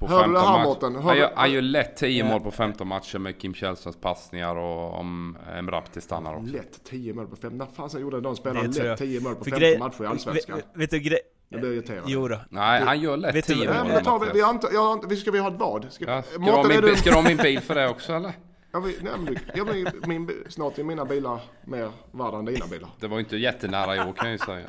[0.00, 0.64] På Hör du 15 det här, matcher.
[0.68, 0.96] Mårten?
[0.96, 1.14] Han
[1.46, 2.24] du- gör, lätt 10 Ja.
[2.30, 6.52] mål på 15 matcher med Kim Källströms passningar och om Emrapti stannar också.
[6.52, 7.58] Lätt 10 mål på 5.
[7.58, 8.90] När fasen gjorde de spelarna Det tror jag.
[8.92, 10.56] lätt 10 mål på För 15 grej- matcher i Allsvenskan?
[10.56, 11.18] Vet, vet du grej...
[11.48, 12.04] Jag blir irriterad.
[12.06, 12.38] Jo då.
[12.50, 13.88] Nej, han gör lätt vet du 10 vad- mål.
[13.88, 14.48] Nej, tar vi, vi, Mattias.
[14.48, 15.92] anta, ja, vi ska vi ha ett vad?
[15.92, 16.96] Ska, Ja, ska, du Mårten, min, du...
[16.96, 18.32] ska du ha min bil för det också eller?
[18.72, 22.44] Ja, vi, nej, men du, ja, men min, snart är mina bilar mer värda än
[22.44, 22.88] dina bilar.
[23.00, 24.66] Det var inte jättenära i år kan jag ju säga.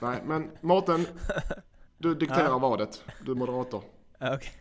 [0.00, 1.06] Nej, men Mårten,
[1.98, 3.02] du dikterar vadet.
[3.24, 3.82] Du är moderator.
[4.20, 4.52] Okej.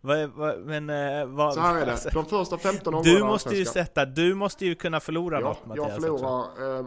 [0.00, 1.54] Vad, men eh, vad...
[1.54, 1.92] Så här är det.
[1.92, 5.48] alltså, De första 15 omgångarna Du måste ju sätta, du måste ju kunna förlora Ja,
[5.48, 5.86] något Mattias.
[5.88, 6.78] jag förlorar...
[6.80, 6.86] Eh,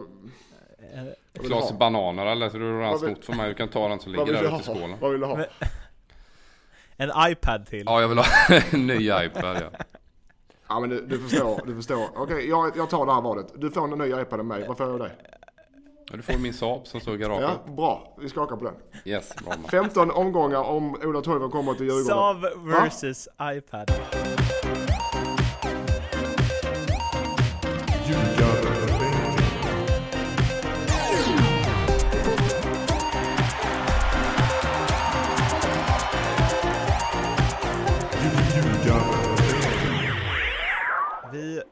[0.94, 1.76] Eh, Klas ha?
[1.78, 2.50] bananer eller?
[2.50, 3.48] Så du har redan snott för mig.
[3.48, 4.96] Du kan ta den som ligger där ute i skålen.
[5.00, 5.36] Vad vill du ha?
[5.36, 5.46] Men-
[6.96, 7.82] En iPad till.
[7.86, 8.24] Ja, jag vill ha
[8.72, 9.78] en ny iPad ja.
[10.68, 12.08] Ja men du, du förstår, du förstår.
[12.16, 13.46] Okej, jag, jag tar det här vadet.
[13.54, 14.64] Du får en ny iPad av mig.
[14.68, 15.10] Vad får jag av dig?
[16.14, 16.16] Ja.
[16.16, 17.50] Du får min Saab som står i garaget.
[17.66, 18.14] Ja, bra.
[18.20, 18.74] Vi skakar på den.
[19.04, 19.70] Yes, bra man.
[19.70, 22.06] 15 omgångar om Ola Toivonen kommer till Djurgården.
[22.06, 22.44] Saab
[22.82, 23.90] versus iPad.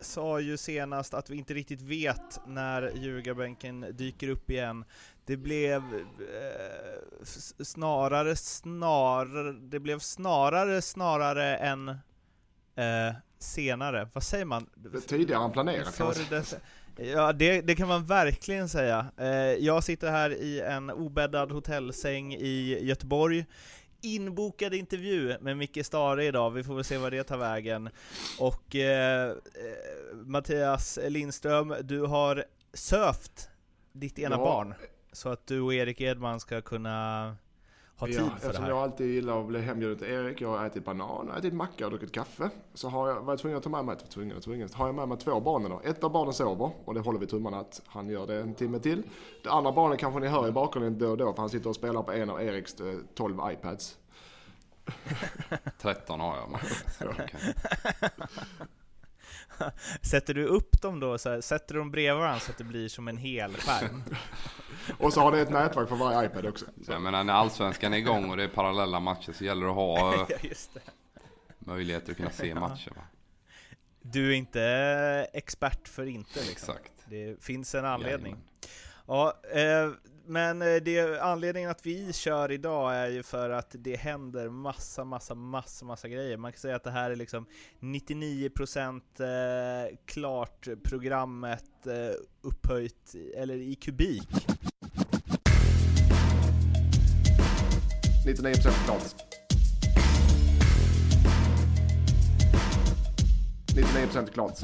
[0.00, 4.84] Sa ju senast att vi inte riktigt vet när ljugarbänken dyker upp igen.
[5.24, 7.24] Det blev eh,
[7.64, 14.08] snarare, snarare, det blev snarare, snarare än eh, senare.
[14.12, 14.66] Vad säger man?
[15.06, 16.40] Tidigare än planerat kan man Förr säga.
[16.40, 16.54] dess,
[16.96, 19.06] ja, det, det kan man verkligen säga.
[19.16, 19.28] Eh,
[19.64, 23.46] jag sitter här i en obäddad hotellsäng i Göteborg.
[24.02, 27.88] Inbokad intervju med Micke Stare idag, vi får väl se vad det tar vägen.
[28.40, 29.36] Och eh, eh,
[30.26, 33.48] Mattias Lindström, du har sövt
[33.92, 34.44] ditt ena Ja.
[34.44, 34.74] barn.
[35.12, 37.36] Så att du och Erik Edman ska kunna
[38.02, 38.70] ha tid Ja, för det eftersom här.
[38.70, 41.54] jag alltid gillar att bli hembjuden till Erik, jag har ätit banan, jag har ätit
[41.54, 42.50] macka och druckit kaffe.
[42.74, 44.94] Så har jag, var jag tvungen att ta med mig, tvungen och tvungen, har jag
[44.94, 45.80] med mig två barn idag.
[45.84, 48.78] Ett av barnen sover och det håller vi tummarna att han gör det en timme
[48.78, 49.02] till.
[49.42, 51.76] Det andra barnet kanske ni hör i bakgrunden då och då för han sitter och
[51.76, 53.96] spelar på en av Eriks eh, 12 iPads.
[55.78, 56.50] 13 har jag.
[56.50, 56.60] Man.
[57.10, 57.54] Okej.
[60.02, 62.64] Sätter du upp dem då, så här, sätter du dem bredvid varandra så att det
[62.64, 64.02] blir som en hel skärm?
[64.98, 66.66] Och så har det ett nätverk för varje iPad också.
[66.86, 69.70] Så jag menar när allsvenskan är igång och det är parallella matcher så gäller det
[69.70, 70.80] att ha eh, ja, just det.
[71.58, 72.90] möjligheter att kunna se matcher.
[72.96, 73.02] Va?
[74.02, 74.62] Du är inte
[75.32, 76.74] expert för inte liksom.
[76.74, 76.92] Exakt.
[77.04, 78.32] Det finns en anledning.
[78.32, 78.48] Jajamän.
[79.06, 79.90] Ja, eh,
[80.26, 85.04] men eh, det, anledningen att vi kör idag är ju för att det händer massa,
[85.04, 86.36] massa, massa, massa grejer.
[86.36, 87.46] Man kan säga att det här är liksom
[87.80, 94.28] 99% eh, klart programmet eh, upphöjt, eller i kubik.
[98.26, 99.14] 99% klart.
[103.74, 104.58] 99% klart.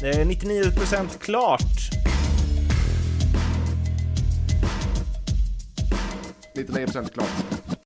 [0.00, 1.91] Det är 99% klart!
[6.54, 7.78] 99% klart.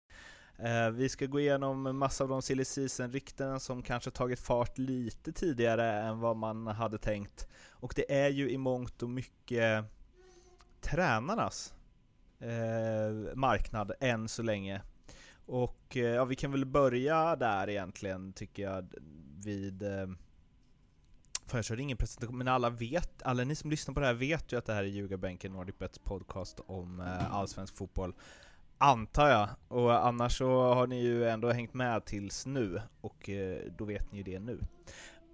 [0.58, 5.32] Eh, vi ska gå igenom massa av de silly season-rykten som kanske tagit fart lite
[5.32, 7.48] tidigare än vad man hade tänkt.
[7.70, 9.84] Och det är ju i mångt och mycket
[10.80, 11.74] tränarnas
[12.38, 14.82] eh, marknad än så länge.
[15.46, 18.86] Och eh, ja, vi kan väl börja där egentligen tycker jag
[19.44, 20.06] vid eh,
[21.46, 24.14] Fan jag körde ingen presentation, men alla vet, alla ni som lyssnar på det här
[24.14, 28.14] vet ju att det här är Ljugarbänken Nordic Bets podcast om eh, allsvensk fotboll.
[28.78, 29.48] Antar jag.
[29.68, 34.12] Och annars så har ni ju ändå hängt med tills nu, och eh, då vet
[34.12, 34.60] ni ju det nu.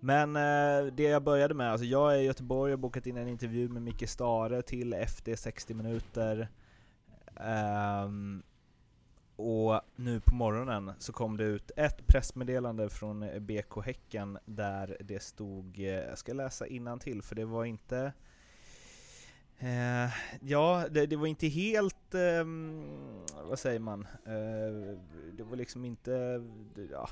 [0.00, 3.16] Men eh, det jag började med, alltså jag är i Göteborg, och har bokat in
[3.16, 6.48] en intervju med Micke Stare till FD 60 minuter.
[8.04, 8.42] Um,
[9.36, 15.22] och nu på morgonen så kom det ut ett pressmeddelande från BK Häcken där det
[15.22, 16.66] stod, eh, jag ska läsa
[17.00, 18.12] till för det var inte
[19.58, 22.44] Eh, ja, det, det var inte helt, eh,
[23.48, 24.98] vad säger man, eh,
[25.32, 26.38] det var liksom inte,
[26.74, 27.08] det- ja,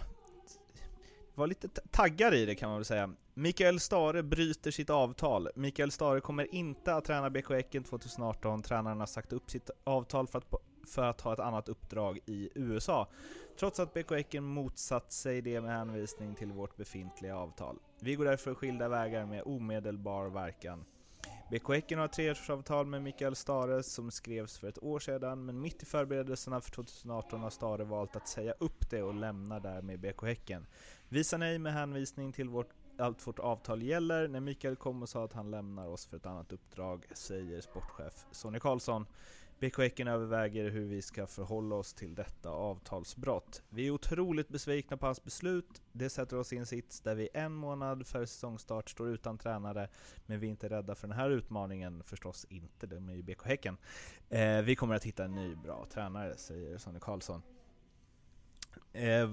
[1.35, 3.15] det var lite taggar i det kan man väl säga.
[3.35, 5.49] Mikael Stare bryter sitt avtal.
[5.55, 8.63] Mikael Stare kommer inte att träna BK Häcken 2018.
[8.63, 10.47] Tränaren har sagt upp sitt avtal för att,
[10.87, 13.09] för att ha ett annat uppdrag i USA.
[13.59, 17.79] Trots att BK Häcken motsatt sig det med hänvisning till vårt befintliga avtal.
[18.01, 20.85] Vi går därför skilda vägar med omedelbar verkan.
[21.51, 25.61] BK Häcken har ett treårsavtal med Mikael Stare som skrevs för ett år sedan, men
[25.61, 30.01] mitt i förberedelserna för 2018 har Stare valt att säga upp det och lämnar därmed
[30.01, 30.67] BK Häcken.
[31.09, 32.69] Visa nej med hänvisning till vårt
[32.99, 34.29] allt vårt avtal gäller.
[34.29, 38.27] När Mikael kom och sa att han lämnar oss för ett annat uppdrag, säger sportchef
[38.31, 39.07] Sonny Karlsson.
[39.61, 43.63] BK Häcken överväger hur vi ska förhålla oss till detta avtalsbrott.
[43.69, 45.83] Vi är otroligt besvikna på hans beslut.
[45.93, 49.89] Det sätter oss i en sits där vi en månad före säsongstart står utan tränare,
[50.27, 52.03] men vi är inte rädda för den här utmaningen.
[52.05, 53.77] Förstås inte, de är ju BK Häcken.
[54.29, 57.43] Eh, vi kommer att hitta en ny bra tränare, säger Sonny Karlsson.
[58.93, 59.31] Eh,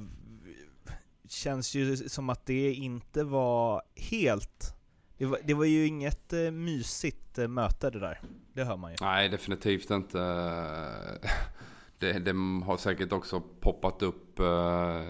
[1.27, 4.76] känns ju som att det inte var helt
[5.17, 8.21] det var, det var ju inget eh, mysigt eh, möte det där.
[8.53, 8.97] Det hör man ju.
[9.01, 10.19] Nej, definitivt inte.
[11.99, 12.31] Det, det
[12.65, 15.01] har säkert också poppat upp eh,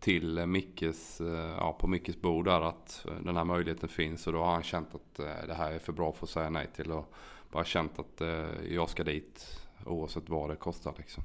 [0.00, 1.20] till Mickes,
[1.58, 4.26] ja, på Mickes bord där att den här möjligheten finns.
[4.26, 5.14] Och då har han känt att
[5.46, 6.92] det här är för bra för att säga nej till.
[6.92, 7.14] Och
[7.52, 8.22] bara känt att
[8.68, 11.24] jag ska dit oavsett vad det kostar liksom.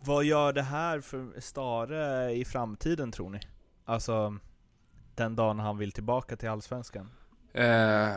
[0.00, 3.40] Vad gör det här för Stare i framtiden tror ni?
[3.84, 4.38] Alltså
[5.14, 7.10] den dagen han vill tillbaka till Allsvenskan?
[7.52, 8.14] Eh,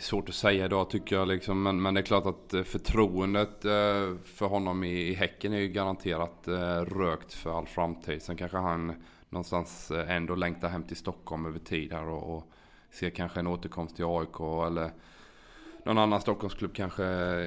[0.00, 1.62] svårt att säga då tycker jag liksom.
[1.62, 5.58] Men, men det är klart att eh, förtroendet eh, för honom i, i Häcken är
[5.58, 8.22] ju garanterat eh, rökt för all framtid.
[8.22, 12.44] Sen kanske han någonstans eh, ändå längtar hem till Stockholm över tid här och, och
[12.90, 14.90] ser kanske en återkomst till AIK eller
[15.84, 17.04] någon annan Stockholmsklubb kanske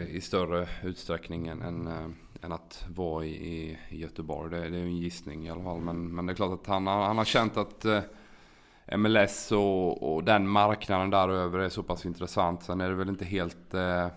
[0.10, 2.10] i större utsträckning än, än, äh,
[2.42, 4.52] än att vara i, i Göteborg.
[4.52, 5.82] Det, det är en gissning i alla fall.
[5.82, 8.00] Men, men det är klart att han, han har känt att äh,
[8.98, 12.64] MLS och, och, den marknaden däröver är så pass intressant.
[12.64, 14.08] Sen är det väl inte helt äh,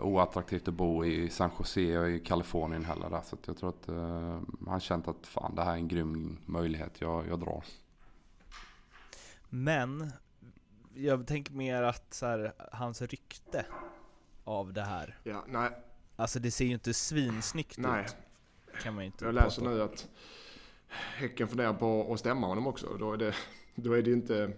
[0.00, 3.10] oattraktivt att bo i San Jose och i Kalifornien heller.
[3.10, 3.20] Där.
[3.24, 7.00] Så jag tror att han har känt att fan det här är en grym möjlighet.
[7.00, 7.64] Jag, jag drar.
[9.48, 10.12] Men
[10.94, 13.66] jag tänker mer att så här, hans rykte
[14.44, 15.18] av det här.
[15.22, 15.70] Ja, nej.
[16.16, 18.04] Alltså det ser ju inte svinsnyggt nej.
[18.04, 18.16] ut.
[18.82, 20.08] Kan man inte jag läser nu att
[20.92, 22.96] Häcken funderar på att stämma honom också.
[22.98, 23.34] Då är det,
[23.74, 24.52] då är det inte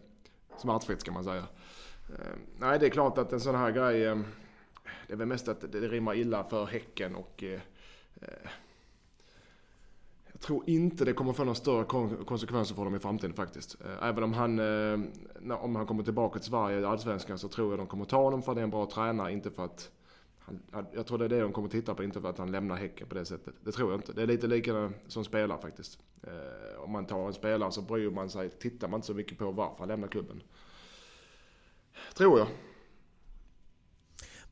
[0.58, 1.46] smärtfritt kan man säga.
[2.08, 4.24] Ehm, nej, det är klart att en sån här grej, ehm,
[5.06, 7.60] det är väl mest att det rimmar illa för Häcken och eh,
[8.20, 8.50] eh,
[10.32, 11.84] jag tror inte det kommer få några större
[12.24, 13.76] konsekvenser för dem i framtiden faktiskt.
[13.80, 14.58] Eh, även om han,
[15.52, 18.42] om han kommer tillbaka till Sverige i Allsvenskan så tror jag de kommer ta honom
[18.42, 19.90] för att det är en bra tränare, inte för att
[20.72, 22.76] han, jag tror det är det de kommer titta på, inte för att han lämnar
[22.76, 23.54] Häcken på det sättet.
[23.64, 24.12] Det tror jag inte.
[24.12, 25.98] Det är lite likadant som spelare faktiskt.
[26.22, 29.38] Eh, om man tar en spelare så bryr man sig, tittar man inte så mycket
[29.38, 30.42] på varför han lämnar klubben.
[32.14, 32.48] Tror jag.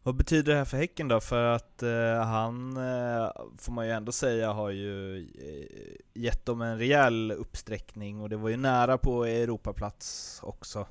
[0.04, 1.20] Vad betyder det här för Häcken då?
[1.20, 6.62] För att eh, han, eh, får man ju ändå säga, har ju eh, gett dem
[6.62, 10.86] en rejäl uppsträckning och det var ju nära på Europaplats också.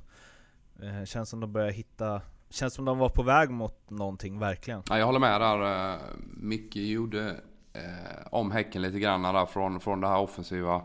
[0.82, 2.22] Eh, känns som de börjar hitta,
[2.52, 4.84] känns som de var på väg mot någonting verkligen.
[4.90, 5.92] Ja, jag håller med där.
[5.94, 6.00] Eh,
[6.34, 7.30] Micke gjorde
[7.74, 10.82] eh, om Häcken lite grann där från, från det här offensiva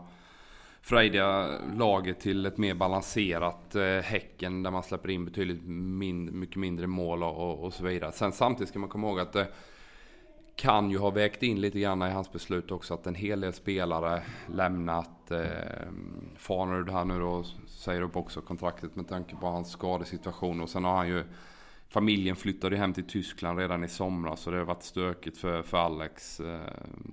[0.81, 6.55] frejdiga laget till ett mer balanserat eh, Häcken där man släpper in betydligt min, mycket
[6.55, 8.11] mindre mål och, och, så vidare.
[8.11, 9.47] Sen samtidigt ska man komma ihåg att det
[10.55, 13.53] kan ju ha vägt in lite grann i hans beslut också att en hel del
[13.53, 15.47] spelare lämnat eh,
[16.37, 20.83] Farnerud här nu då säger upp också kontraktet med tanke på hans skadesituation och sen
[20.83, 21.23] har han ju
[21.89, 25.77] familjen flyttade hem till Tyskland redan i somras så det har varit stökigt för, för
[25.77, 26.59] Alex eh,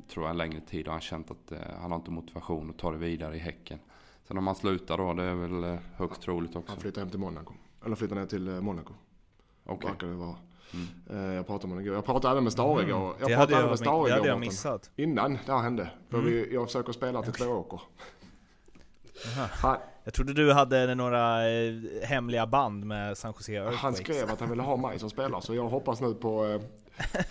[0.09, 2.79] tror jag en längre tid och han känt att eh, han har inte motivation att
[2.79, 3.79] ta det vidare i Häcken.
[4.29, 6.73] Sen om han slutar då, det är väl eh, högst troligt också.
[6.73, 7.53] Han flyttar hem till Monaco.
[7.85, 8.95] Eller flyttar ner till eh, Monaco.
[9.65, 9.91] Okej.
[9.91, 10.09] Okay.
[10.09, 10.37] det vara.
[10.75, 11.29] Mm.
[11.29, 11.95] Eh, jag pratade med honom igår.
[11.95, 12.89] Jag pratade även med Stare mm.
[12.89, 13.17] igår.
[13.21, 14.91] Jag det pratade hade med Stare det hade jag missat.
[14.97, 15.91] Innan det här hände.
[16.11, 16.31] För mm.
[16.31, 17.81] vi, jag försöker spela till två åker.
[19.63, 23.81] Han, jag trodde du hade några eh, hemliga band med San Jose Earthquakes.
[23.81, 26.61] Han skrev att han ville ha mig som spelare, så jag hoppas nu på, eh,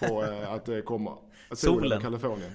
[0.09, 1.13] på eh, att det kommer.
[1.51, 1.57] Solen.
[1.81, 2.51] Solen i Kalifornien.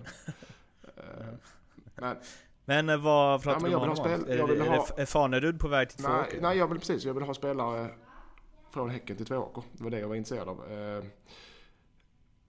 [1.95, 2.17] Men,
[2.65, 5.89] men vad pratar ja, du om spel, jag vill är, ha, är Fanerud på väg
[5.89, 6.41] till Tvååker?
[6.41, 7.05] Nej, jag vill precis.
[7.05, 7.89] Jag vill ha spelare
[8.71, 9.63] från Häcken till Tvååker.
[9.73, 10.63] Det var det jag var intresserad av.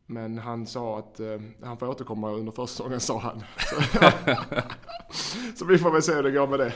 [0.06, 1.20] Men han sa att
[1.64, 3.44] han får återkomma under försäsongen, sa han.
[5.12, 6.74] Så, så vi får väl se hur det går med det.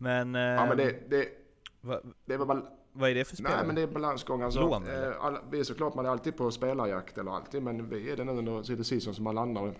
[0.00, 0.34] Men...
[0.34, 1.10] ja men det...
[1.10, 1.28] det,
[1.80, 3.56] va, det var bara, vad är det för spelare?
[3.56, 4.60] Nej men det är balansgång alltså.
[4.60, 8.10] Lån eh, alla, vi är såklart, man är alltid på spelarjakt eller alltid, men vi
[8.10, 9.74] är det nu under silly season som man landar.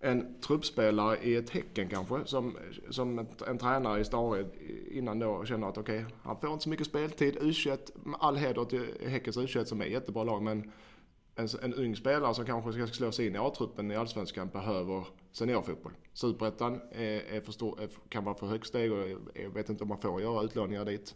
[0.00, 2.56] En truppspelare i ett Häcken kanske, som,
[2.90, 4.46] som en, en tränare i Stare
[4.90, 7.36] innan då känner att okej, okay, han får inte så mycket speltid.
[7.36, 7.78] U21,
[8.18, 10.72] all heder till Häckens U21 som är ett jättebra lag, men
[11.34, 15.06] en, en ung spelare som kanske ska slå sig in i A-truppen i Allsvenskan behöver
[15.32, 15.92] seniorfotboll.
[16.12, 19.82] Superettan är, är för stor, är, kan vara för högt steg och jag vet inte
[19.84, 21.14] om man får göra utlåningar dit.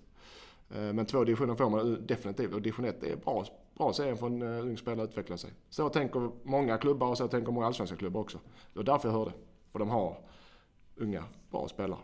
[0.70, 3.44] Eh, men två divisioner får man eh, definitivt och division 1 är bra,
[3.74, 5.50] bra serie för en eh, ung spelare att utveckla sig.
[5.70, 8.38] Så tänker många klubbar och så tänker många allsvenska klubbar också.
[8.72, 9.32] Det var därför jag hörde.
[9.72, 10.18] För de har
[10.96, 12.00] unga, bra spelare.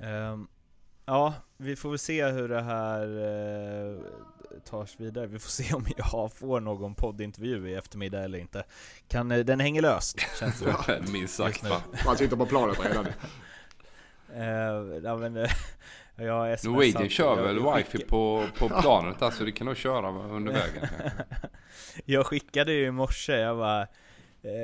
[0.00, 0.32] Mm.
[0.32, 0.48] Um,
[1.04, 4.00] ja, vi får väl se hur det här uh
[4.64, 5.26] tas vidare.
[5.26, 8.64] Vi får se om jag får någon poddintervju i eftermiddag eller inte.
[9.08, 11.02] Kan, eh, den hänger löst, känns det.
[11.12, 11.62] Minst sagt.
[12.06, 13.06] Man sitter på planet redan.
[14.34, 15.34] Eh, ja, men,
[16.16, 19.76] jag smsat- Norwegian kör jag- väl jag wifi på, på planet alltså, det kan nog
[19.76, 20.88] köra under vägen.
[22.04, 23.86] Jag skickade ju i morse, jag bara,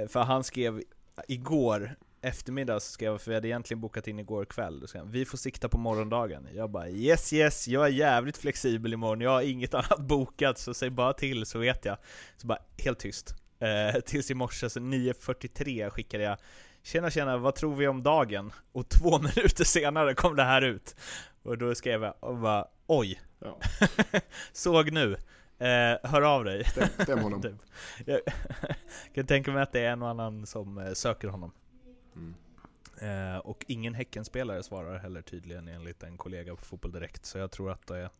[0.09, 0.83] för han skrev
[1.29, 1.95] igår
[2.27, 5.25] eftermiddag så skrev jag, för vi hade egentligen bokat in igår kväll, då skrev vi
[5.25, 6.49] får sikta på morgondagen.
[6.55, 10.75] Jag bara yes yes, jag är jävligt flexibel imorgon, jag har inget annat bokat så
[10.75, 11.97] säg bara till så vet jag.
[12.37, 13.35] Så bara helt tyst.
[13.59, 16.39] Eh, tills i morse, så 9.43 skickade jag
[16.83, 18.53] Tjena tjena, vad tror vi om dagen?
[18.73, 20.97] Och två minuter senare kom det här ut.
[21.43, 23.59] Och då skrev jag och bara oj, Ja.
[24.53, 25.17] såg nu,
[25.59, 26.65] eh, hör av dig.
[26.65, 27.43] Stäm, stäm honom.
[27.43, 27.55] Typ.
[28.05, 28.21] Jag
[29.15, 31.53] kan tänka mig att det är en och annan som eh, söker honom.
[32.17, 32.35] Mm.
[33.01, 37.51] Eh, och ingen Häckenspelare svarar heller tydligen enligt en kollega på Fotboll Direkt, så jag
[37.51, 38.11] tror att det är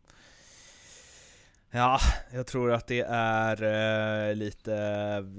[1.69, 1.99] Ja,
[2.31, 3.63] jag tror att det är
[4.29, 4.73] eh, lite,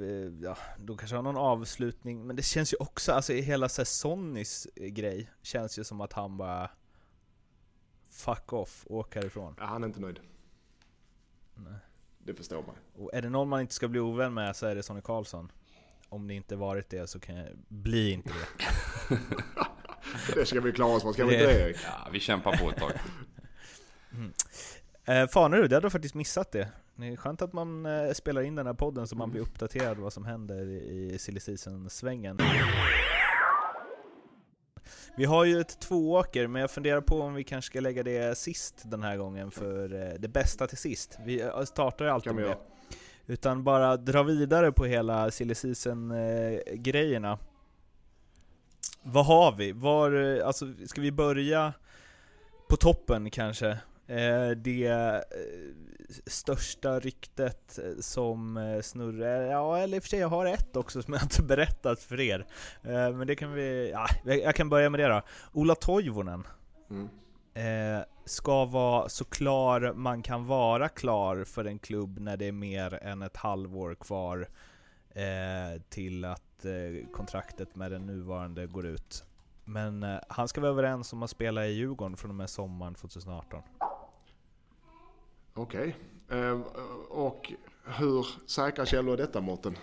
[0.00, 3.68] eh, ja, de kanske har någon avslutning, men det känns ju också, alltså i hela
[3.68, 6.70] Sonnys grej, känns ju som att han bara
[8.10, 9.54] Fuck off, åk härifrån.
[9.58, 10.20] Ja, han är inte nöjd.
[11.54, 11.78] Nej.
[12.18, 12.74] Det förstår man.
[13.04, 15.52] Och är det någon man inte ska bli ovän med så är det Sonny Karlsson.
[16.08, 19.16] Om det inte varit det så kan jag, bli inte det.
[20.34, 21.76] Det ska vi klara oss med, ska vi inte det Erik?
[21.84, 22.92] Ja, vi kämpar på ett tag.
[25.04, 26.68] Eh, Fanerud, jag hade faktiskt missat det.
[26.96, 29.98] Det är skönt att man eh, spelar in den här podden så man blir uppdaterad
[29.98, 32.38] vad som händer i silly season-svängen.
[35.16, 38.38] Vi har ju ett tvååker, men jag funderar på om vi kanske ska lägga det
[38.38, 41.18] sist den här gången för eh, det bästa till sist.
[41.24, 42.77] Vi eh, startar ju alltid Kan vi med det.
[43.30, 47.32] Utan bara dra vidare på hela silly season-grejerna.
[47.32, 47.38] Eh,
[49.02, 49.72] Vad har vi?
[49.72, 51.72] Var, eh, alltså, ska vi börja
[52.68, 53.68] på toppen kanske?
[54.06, 55.24] Eh, det
[56.26, 61.14] största ryktet som snurrar, ja eller i och för sig jag har ett också som
[61.14, 62.46] jag inte berättat för er.
[63.12, 65.22] Men det kan vi, ja, jag jag kan börja med det då.
[65.52, 66.46] Ola Toivonen
[66.90, 67.08] Mm
[67.58, 72.52] eh, ska vara så klar man kan vara klar för en klubb när det är
[72.52, 74.48] mer än ett halvår kvar
[75.10, 79.24] eh, till att eh, kontraktet med den nuvarande går ut.
[79.64, 82.94] Men eh, han ska vara överens om att spela i Djurgården från och med sommaren
[82.94, 83.62] 2018.
[85.54, 85.96] Okej.
[86.30, 86.60] Eh,
[87.10, 87.52] och
[87.84, 89.76] hur säkra källor är detta Mårten?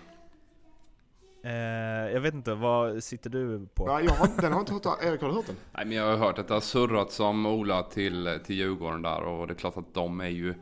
[1.46, 3.86] Eh, jag vet inte, vad sitter du på?
[3.86, 5.04] Nej, jag har, den har inte hört.
[5.04, 5.56] Erik har du hört den?
[5.72, 9.22] Nej, men jag har hört att det har surrats om Ola till, till Djurgården där
[9.22, 10.54] och det är klart att de är ju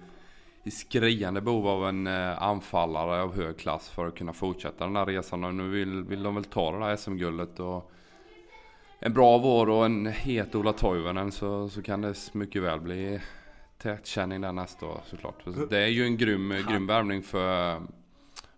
[0.64, 4.96] i skriande behov av en eh, anfallare av hög klass för att kunna fortsätta den
[4.96, 5.44] här resan.
[5.44, 7.92] Och nu vill, vill de väl ta det här SM-guldet och
[9.00, 13.22] en bra vår och en het Ola Toivonen så, så kan det mycket väl bli
[13.78, 15.44] tätkänning där nästa år såklart.
[15.44, 17.82] Så Det är ju en grym, grym värvning för,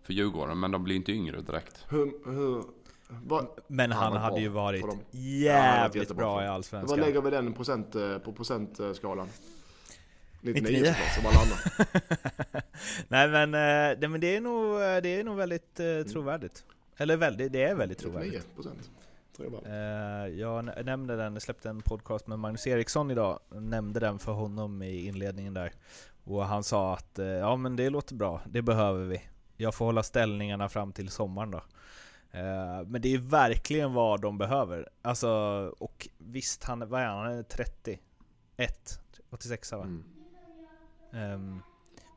[0.06, 1.86] för Djurgården men de blir inte yngre direkt.
[1.90, 2.64] Hur, hur,
[3.10, 6.48] vad, Men Han han var hade ju varit jävligt bra i.
[6.48, 7.00] Allsvenskan.
[7.00, 9.28] vad lägger vi den procent, eh, på procentskalan?
[10.42, 10.86] 99 99.
[10.86, 12.62] såklart, som alla andra.
[13.08, 16.00] Nej men, eh, det, men det är nog, eh, det är nog väldigt Mm.
[16.00, 16.64] eh, trovärdigt.
[16.98, 18.56] Eller väldigt, det är väldigt 99 trovärdigt.
[18.56, 18.90] procent.
[19.36, 20.24] Tror jag bara.
[20.24, 24.20] Eh, jag n- nämnde den, jag släppte en podcast med Magnus Eriksson idag, nämnde den
[24.20, 25.72] för honom i inledningen där.
[26.24, 29.22] Och han sa att ja men det låter bra, det behöver vi.
[29.58, 31.62] Jag får hålla ställningarna fram till sommaren då.
[32.32, 34.90] Eh, men det är verkligen vad de behöver.
[35.02, 35.30] Alltså,
[35.80, 37.26] och visst, han, vad är han?
[37.26, 38.00] Han är 31,
[39.30, 39.82] 86 va?
[39.82, 40.04] Mm.
[41.14, 41.60] Ehm,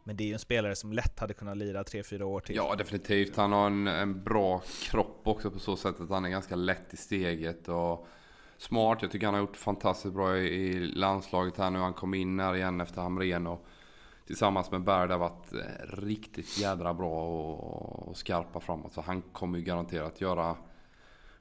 [0.04, 2.57] men det är ju en spelare som lätt hade kunnat lira 3-4 år till.
[2.57, 3.37] Ja definitivt.
[3.37, 6.95] Han har en, en bra kropp också på så sätt att han är ganska lätt
[6.95, 8.07] i steget och
[8.59, 8.99] smart.
[9.02, 11.78] Jag tycker han har gjort fantastiskt bra i, i landslaget här nu.
[11.78, 13.66] Han kom in här igen efter Hamrén och
[14.28, 18.92] tillsammans med Berg har varit eh, riktigt jädra bra och, och skarpa framåt.
[18.92, 20.56] Så han kommer ju garanterat göra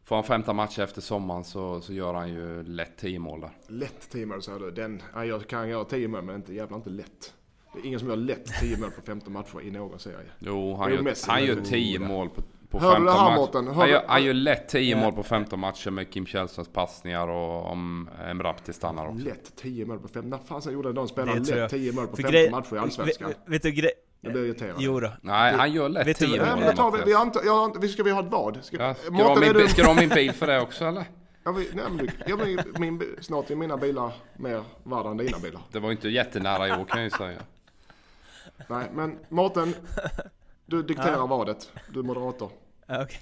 [0.04, 3.52] Får han 15 matcher efter sommaren så, så gör han ju lätt 10 mål där.
[3.68, 4.72] Lätt 10 mål säger du.
[4.72, 7.34] Den, jag kan göra 10 mål men inte, jävlar inte lätt.
[7.74, 10.32] Det är ingen som gör lätt 10 mål på 15 matcher i någon serie.
[10.40, 11.66] Jo, han gör, han gör det.
[11.66, 13.36] 10 mål på, på Hör du 15 det här, matcher.
[13.40, 13.68] Mårten?
[13.68, 15.02] Hör Han gör, han gör lätt 10 Ja.
[15.04, 19.24] mål på 15 matcher med Kim Källströms passningar och om Emrapti stannar också.
[19.26, 20.30] Lätt 10 mål på 15.
[20.30, 21.64] När fasen gjorde de Det spelarna tror jag.
[21.64, 23.28] lätt 10 mål på För 15 grej- matcher i Allsvenskan?
[23.28, 23.92] Vet, vet du grej...
[24.22, 24.76] Jag blir irriterad.
[24.80, 25.12] Jo då.
[25.22, 26.60] Nej, han gör lätt vet du 10 vad- Ja, mål.
[26.66, 28.60] men då tar vi, vi inte, jag vi ska vi ha ett vad?
[28.64, 29.68] Ska, Ja, ska, Mårten, min, du...
[29.68, 31.06] ska du ha min bil för det också eller?
[31.44, 35.18] Ja, vi, nej, men, du- ja, men min, snart är mina bilar mer värda än
[35.18, 35.62] dina bilar.
[35.72, 37.40] Det var inte jättenära i år kan jag ju säga.
[38.68, 39.74] Nej, men Mårten,
[40.68, 41.26] du dikterar Ja.
[41.26, 41.72] vadet.
[41.94, 42.52] Du är moderator.
[42.88, 43.20] Ja, Okej.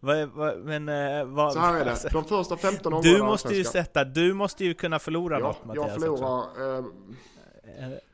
[0.00, 1.52] vad, vad, men eh, vad...
[1.52, 4.64] Så här är alltså, det, de första 15 omgångarna Du måste ju sätta, du måste
[4.64, 6.78] ju kunna förlora Ja, något Mattias jag förlorar...
[6.78, 6.84] Eh,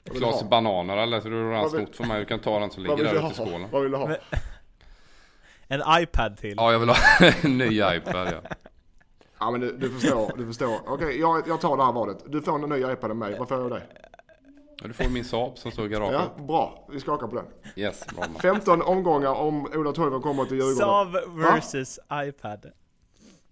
[0.05, 0.49] du Glas ha?
[0.49, 1.21] bananer eller?
[1.21, 2.21] Så du har redan snott för mig.
[2.21, 3.67] Du kan ta den som ligger där ute i skålen.
[3.73, 4.07] Vad vill du ha?
[4.07, 4.17] Men-
[5.73, 6.55] En iPad till.
[6.57, 6.97] Ja, jag vill ha
[7.43, 8.41] en ny iPad ja.
[9.39, 10.79] Ja men du, du förstår, du förstår.
[10.87, 12.19] Okej, jag, jag tar det här valet.
[12.27, 13.39] Du får en ny iPad av mig.
[13.39, 13.71] Vad får jag?
[13.71, 13.79] Ja,
[14.89, 16.21] Du får min Saab som står i garaget.
[16.37, 16.87] Ja, bra.
[16.93, 17.45] Vi skakar på den.
[17.77, 18.41] Yes, bra man.
[18.41, 20.77] 15 omgångar om Ola Toivonen kommer till Djurgården.
[20.77, 22.67] Saab versus iPad.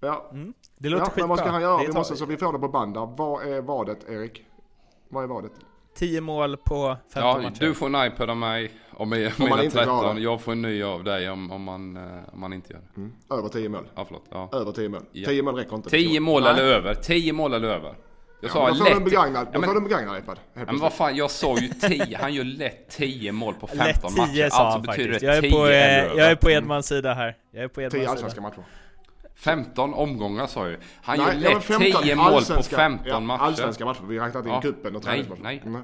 [0.00, 0.52] Ja, Mm.
[0.78, 1.22] Det låter ja skitbra.
[1.22, 1.78] men vad ska han göra?
[1.86, 3.06] Vi måste, så vi får det på band där.
[3.16, 4.44] Vad är vadet, Erik?
[5.08, 5.52] Vad är vadet?
[5.96, 7.60] 10 mål på 15 Ja, matcher.
[7.60, 10.16] du får en iPad av mig om jag man mina inte klarar 13.
[10.16, 10.22] det.
[10.22, 13.00] Jag får en ny av dig om, om, man, eh, om man inte gör det.
[13.00, 13.12] Mm.
[13.30, 13.88] Över 10 mål.
[13.94, 14.24] Ja, förlåt.
[14.30, 14.48] Ja.
[14.52, 15.00] Över 10 mål.
[15.12, 15.28] Ja.
[15.28, 15.90] 10 mål räcker inte.
[15.90, 16.94] 10 mål eller över.
[16.94, 17.94] 10 mål eller över.
[18.40, 19.04] Jag Ja, sa då en lätt.
[19.04, 20.38] begagnad, Ja, då men- får du en begagnad iPad.
[20.54, 22.18] Ja, men vad fan, jag sa ju 10.
[22.20, 24.48] Han gör lätt 10 mål på 15 Lätt 10 matcher.
[24.50, 25.20] sa Alltså han betyder faktiskt.
[25.20, 27.36] det Jag är, 10 på, eller eh, jag är på Edmans sida här.
[27.50, 28.42] Jag är på 10 Edmans allsvenska sida.
[28.48, 28.62] matcher.
[29.34, 30.78] 15 omgångar sa jag ju.
[31.02, 33.42] Han Nej, gör ja, lätt 15 10 mål på allsvenska- 15 ja, matcher.
[33.42, 34.00] Allsvenska matcher.
[34.08, 34.60] Vi har räknat in Ja.
[34.60, 35.42] cupen och Nej, träningsmatcher.
[35.42, 35.62] nej.
[35.66, 35.82] Mm.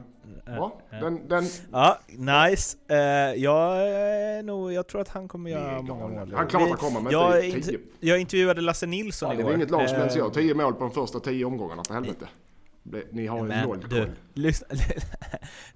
[0.56, 0.80] Bra.
[0.90, 2.76] Den, den, Ja, nice.
[2.90, 2.96] Uh,
[3.42, 6.32] jag, är nog, jag tror att han kommer göra Nej, mål.
[6.37, 7.78] Han klarar att komma, men jag, inte 10.
[8.00, 9.44] jag intervjuade Lasse Nilsson det igår.
[9.49, 11.94] var inget lag som ens Eh, gör 10 mål på de första 10 omgångarna, för
[11.94, 12.26] helvete.
[13.10, 14.14] Ni har Men noll du, koll.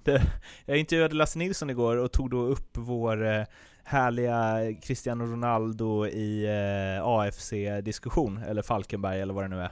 [0.03, 0.21] du,
[0.65, 3.43] jag intervjuade Lasse Nilsson igår och tog då upp vår eh,
[3.83, 9.71] härliga Cristiano Ronaldo i eh, AFC-diskussion, eller Falkenberg eller vad det nu är.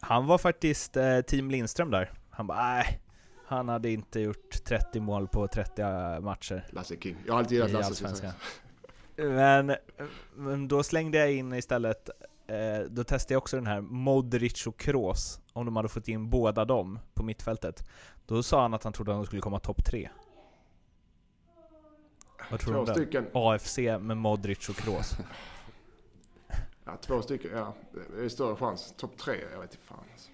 [0.00, 2.12] Han var faktiskt eh, Team Lindström där.
[2.30, 3.00] Han bara nej,
[3.46, 5.82] han hade inte gjort 30 mål på 30
[6.20, 6.64] matcher.
[6.70, 7.16] Lasse King.
[7.26, 8.32] Jag har alltid gillat Lasse.
[9.16, 9.74] Men,
[10.34, 12.10] men då slängde jag in istället,
[12.48, 16.30] eh, då testade jag också den här Modric och Kroos, om de hade fått in
[16.30, 17.88] båda dem på mittfältet.
[18.26, 20.08] Då sa han att han trodde att de skulle komma topp tre.
[22.50, 23.26] Vad tror du Två stycken.
[23.32, 25.18] AFC med Modric och Kroos.
[26.84, 27.50] Ja, två stycken.
[27.54, 27.74] Ja,
[28.16, 28.94] det är större chans.
[28.96, 29.98] Topp tre, jag vet inte fan.
[30.12, 30.30] Alltså.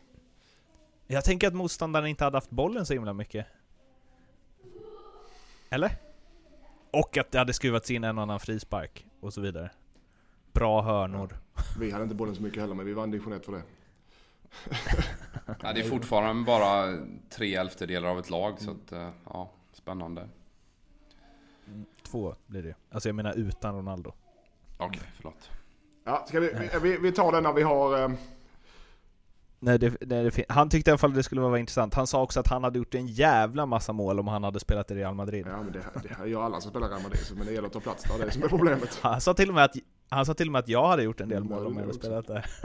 [1.07, 3.47] Jag tänker att motståndaren inte hade haft bollen så himla mycket.
[5.71, 5.97] Eller?
[6.93, 9.71] Och att det hade skruvats in en och annan frispark och så vidare.
[10.53, 11.39] Bra hörnor.
[11.79, 13.63] Vi hade inte bollen så mycket heller, men vi vann division 1 för det.
[15.63, 16.99] Ja, det är fortfarande bara
[17.31, 18.61] tre elftedelar av ett lag.
[18.61, 20.29] Så att, eh, ja, spännande.
[22.03, 24.13] Två blir det Alltså jag menar utan Ronaldo.
[24.79, 25.51] Okej, förlåt.
[26.05, 28.03] Ja, ska vi, vi, vi, tar den när vi har...
[28.03, 28.11] Eh,
[29.59, 31.95] Nej, det, nej, det han tyckte i alla fall det skulle vara intressant.
[31.95, 34.91] Han sa också att han hade gjort en jävla massa mål om han hade spelat
[34.91, 35.47] i Real Madrid.
[35.51, 35.85] ja, men det,
[36.23, 38.17] det gör alla som spelar Real Madrid, så- men det gäller att ta plats där.
[38.19, 38.99] Det är det som är problemet.
[39.03, 39.77] Han sa till och med att,
[40.15, 41.81] han sa till och med att jag hade gjort en del Mm, mål om jag
[41.81, 42.47] hade spelat där.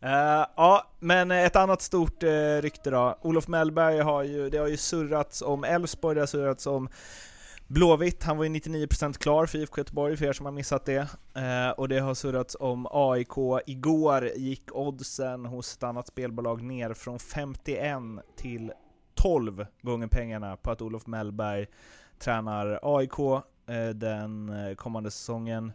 [0.00, 3.18] Eh, ja, men ett annat stort uh, rykte då.
[3.20, 6.88] Olof Mellberg har ju, det har ju surrats om Elfsborg, det har surrats om
[7.66, 11.08] Blåvitt, han var ju 99% klar för IFK Göteborg, för er som har missat det.
[11.34, 13.62] Eh, och det har surrats om AIK.
[13.66, 17.98] Igår gick oddsen hos ett annat spelbolag ner från 51
[18.36, 18.72] till
[19.14, 21.66] 12 gånger pengarna på att Olof Mellberg
[22.18, 23.42] tränar AIK
[23.94, 25.72] den kommande säsongen.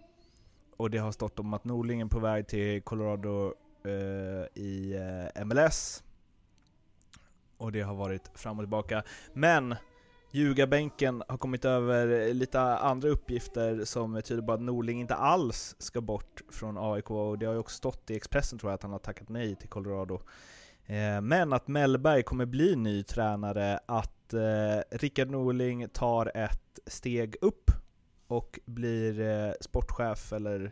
[0.77, 3.53] Och det har stått om att Norling är på väg till Colorado
[3.85, 4.93] eh, i
[5.35, 6.03] eh, MLS.
[7.57, 9.03] Och det har varit fram och tillbaka.
[9.33, 9.75] Men
[10.31, 16.01] Ljugarbänken har kommit över lite andra uppgifter som tyder på att Norling inte alls ska
[16.01, 18.91] bort från AIK och det har ju också stått i Expressen tror jag att han
[18.91, 20.21] har tackat nej till Colorado.
[20.85, 27.35] Eh, Men att Mellberg kommer bli ny tränare, att eh, Rickard Norling tar ett steg
[27.41, 27.71] upp
[28.27, 30.71] och blir eh, sportchef eller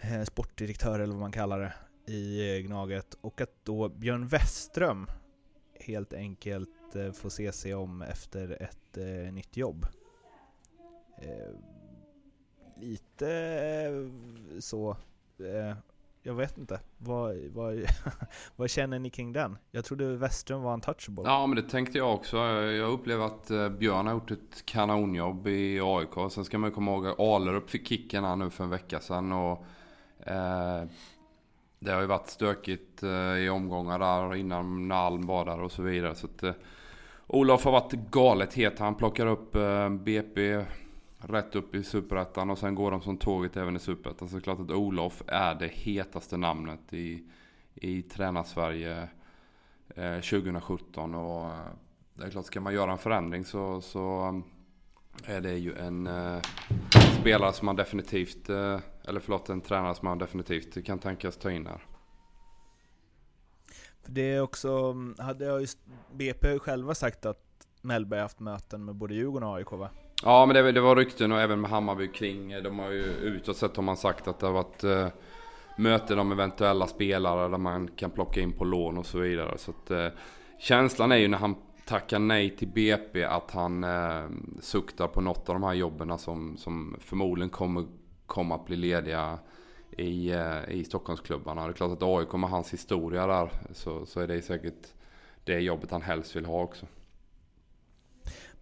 [0.00, 1.72] eh, sportdirektör eller vad man kallar det
[2.12, 5.06] i eh, Gnaget och att då Björn Westström
[5.80, 9.86] helt enkelt eh, får se sig om efter ett eh, nytt jobb.
[11.18, 11.54] Eh,
[12.76, 14.90] lite eh, så,
[15.38, 15.76] eh,
[16.22, 16.80] jag vet inte.
[16.98, 17.74] Vad, vad,
[18.56, 19.58] vad känner ni kring den?
[19.70, 21.24] Jag trodde Westrum var untouchable.
[21.26, 22.36] Ja, men det tänkte jag också.
[22.36, 26.32] Jag upplever att eh, Björn har gjort ett kanonjobb i AIK.
[26.32, 29.00] Sen ska man ju komma ihåg att Alerup fick kicken här nu för en vecka
[29.00, 29.32] sedan.
[29.32, 29.64] Och,
[30.26, 30.84] eh,
[31.78, 35.72] det har ju varit stökigt eh, i omgångar där innan när Alm var där och
[35.72, 36.14] så vidare.
[36.14, 36.52] Så att, eh,
[37.26, 38.78] Olof har varit galet het.
[38.78, 40.64] Han plockar upp eh, BP
[41.28, 44.28] rätt upp i Superettan och sen går de som tåget även i Superettan.
[44.28, 47.24] Så det är klart att Olof är det hetaste namnet i,
[47.74, 49.08] i tränarsverige
[49.88, 51.14] eh, 2017.
[51.14, 51.66] Och eh,
[52.14, 54.42] det är klart, ska man göra en förändring så, så
[55.26, 56.40] eh, är det ju en eh,
[57.20, 61.50] spelare som man definitivt, eh, eller förlåt en tränare som man definitivt kan tänkas ta
[61.50, 61.86] in här.
[64.02, 65.78] För det är också, hade jag just,
[66.12, 69.90] BP har ju själva sagt att Mellberg haft möten med både Djurgården och AIK va?
[70.24, 72.52] Ja men det, det var rykten och även med Hammarby kring.
[72.52, 75.08] Eh, de har ju utåt sett har man sagt att det har varit eh,
[75.76, 79.58] möten om eventuella spelare där man kan plocka in på lån och så vidare.
[79.58, 80.08] Så att, eh,
[80.58, 84.24] känslan är ju när han tackar nej till BP att han eh,
[84.60, 87.84] suktar på något av de här jobben som, som förmodligen kommer
[88.26, 89.38] komma att bli lediga
[89.98, 91.64] i, eh, i Stockholmsklubbarna.
[91.64, 94.86] Det är klart att AIK med hans historia där så, så är det säkert
[95.44, 96.86] det jobbet han helst vill ha också.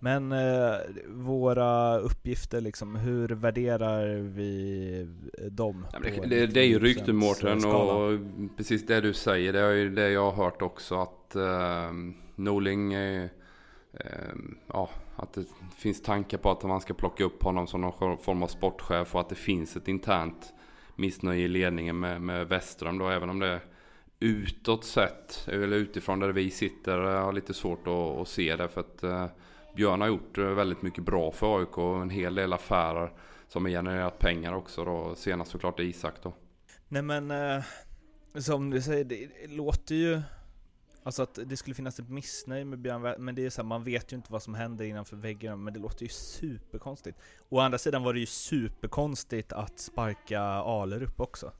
[0.02, 0.76] Men eh,
[1.08, 5.08] våra uppgifter, liksom, hur värderar vi
[5.50, 5.86] dem?
[5.92, 8.18] Ja, det, det, det, är ju rykten Mårten och
[8.56, 11.92] precis det du säger, det är ju det jag har hört också att eh,
[12.34, 13.28] Norling, eh,
[14.66, 15.44] ja, att det
[15.76, 19.20] finns tankar på att man ska plocka upp honom som någon form av sportchef och
[19.20, 20.52] att det finns ett internt
[20.96, 23.60] missnöje i ledningen med, med Westström då, även om det
[24.20, 28.80] utåt sett, eller utifrån där vi sitter, har lite svårt att, att se det för
[28.80, 29.26] att eh,
[29.74, 33.12] Björn har gjort eh, väldigt mycket bra för AIK och en hel del affärer
[33.48, 35.14] som har genererat pengar också då.
[35.14, 36.32] Senast såklart Isak då.
[36.88, 37.64] Nej men, eh,
[38.34, 40.22] som du säger, det, låter ju
[41.02, 43.84] Alltså att det skulle finnas ett missnöje med Björn men det är så här, man
[43.84, 47.18] vet ju inte vad som händer innanför väggarna, men det låter ju superkonstigt.
[47.48, 51.52] Å andra sidan var det ju superkonstigt att sparka Alerup också.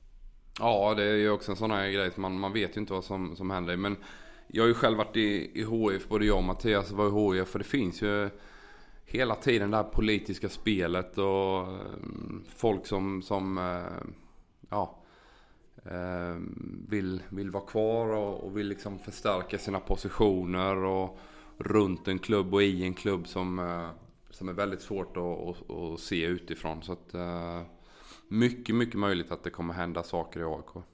[0.59, 3.03] Ja, det är ju också en sån här grej, man, man vet ju inte vad
[3.03, 3.77] som, som händer.
[3.77, 3.97] Men
[4.53, 7.47] jag har ju själv varit i, i HIF, både jag och Mattias var i HIF,
[7.47, 8.29] för det finns ju
[9.05, 11.81] hela tiden det här politiska spelet och eh,
[12.55, 14.13] folk som, som eh,
[14.69, 14.99] ja,
[15.85, 16.35] eh,
[16.89, 21.19] vill, vill vara kvar och, och vill liksom förstärka sina positioner och
[21.57, 23.89] runt en klubb och i en klubb som,
[24.29, 26.83] som är väldigt svårt att, att, att se utifrån.
[26.83, 27.15] Så att,
[28.27, 30.85] mycket, mycket möjligt att det kommer hända saker i AIK.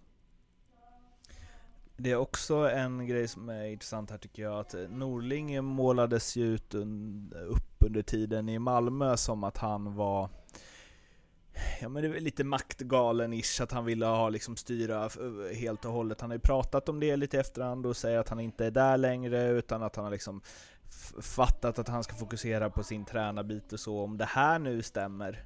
[1.98, 6.36] Det är också en grej som är intressant här tycker jag, att eh, Norling målades
[6.36, 6.76] ju ut
[7.46, 10.30] upp under tiden i Malmö som att han var
[11.82, 15.10] Ja men det är lite maktgalen-ish, att han ville ha liksom styra
[15.54, 16.22] helt och hållet.
[16.22, 18.72] Han har ju pratat om det lite i efterhand och säger att han inte är
[18.72, 20.42] där längre, utan att han har liksom
[21.22, 24.00] fattat att han ska fokusera på sin tränarbit och så.
[24.00, 25.46] Om det här nu stämmer,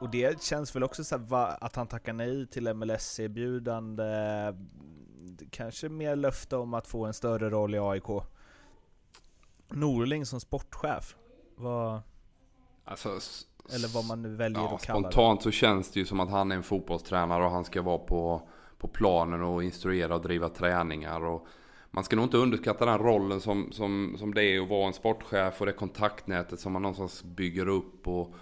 [0.00, 4.04] och det känns väl också så här, att han tackar nej till MLS-erbjudande,
[5.50, 8.22] kanske mer löfte om att få en större roll i AIK.
[9.68, 11.16] Norling som sportchef,
[11.56, 12.00] vad...
[12.84, 13.08] Alltså,
[13.74, 15.12] eller vad man nu väljer ja, att kalla det.
[15.12, 17.98] Spontant så känns det ju som att han är en fotbollstränare och han ska vara
[17.98, 21.24] på, på planen och instruera och driva träningar.
[21.24, 21.46] Och
[21.90, 24.92] man ska nog inte underskatta den rollen som, som, som det är att vara en
[24.92, 28.08] sportchef och det kontaktnätet som man någonstans bygger upp.
[28.08, 28.34] Och,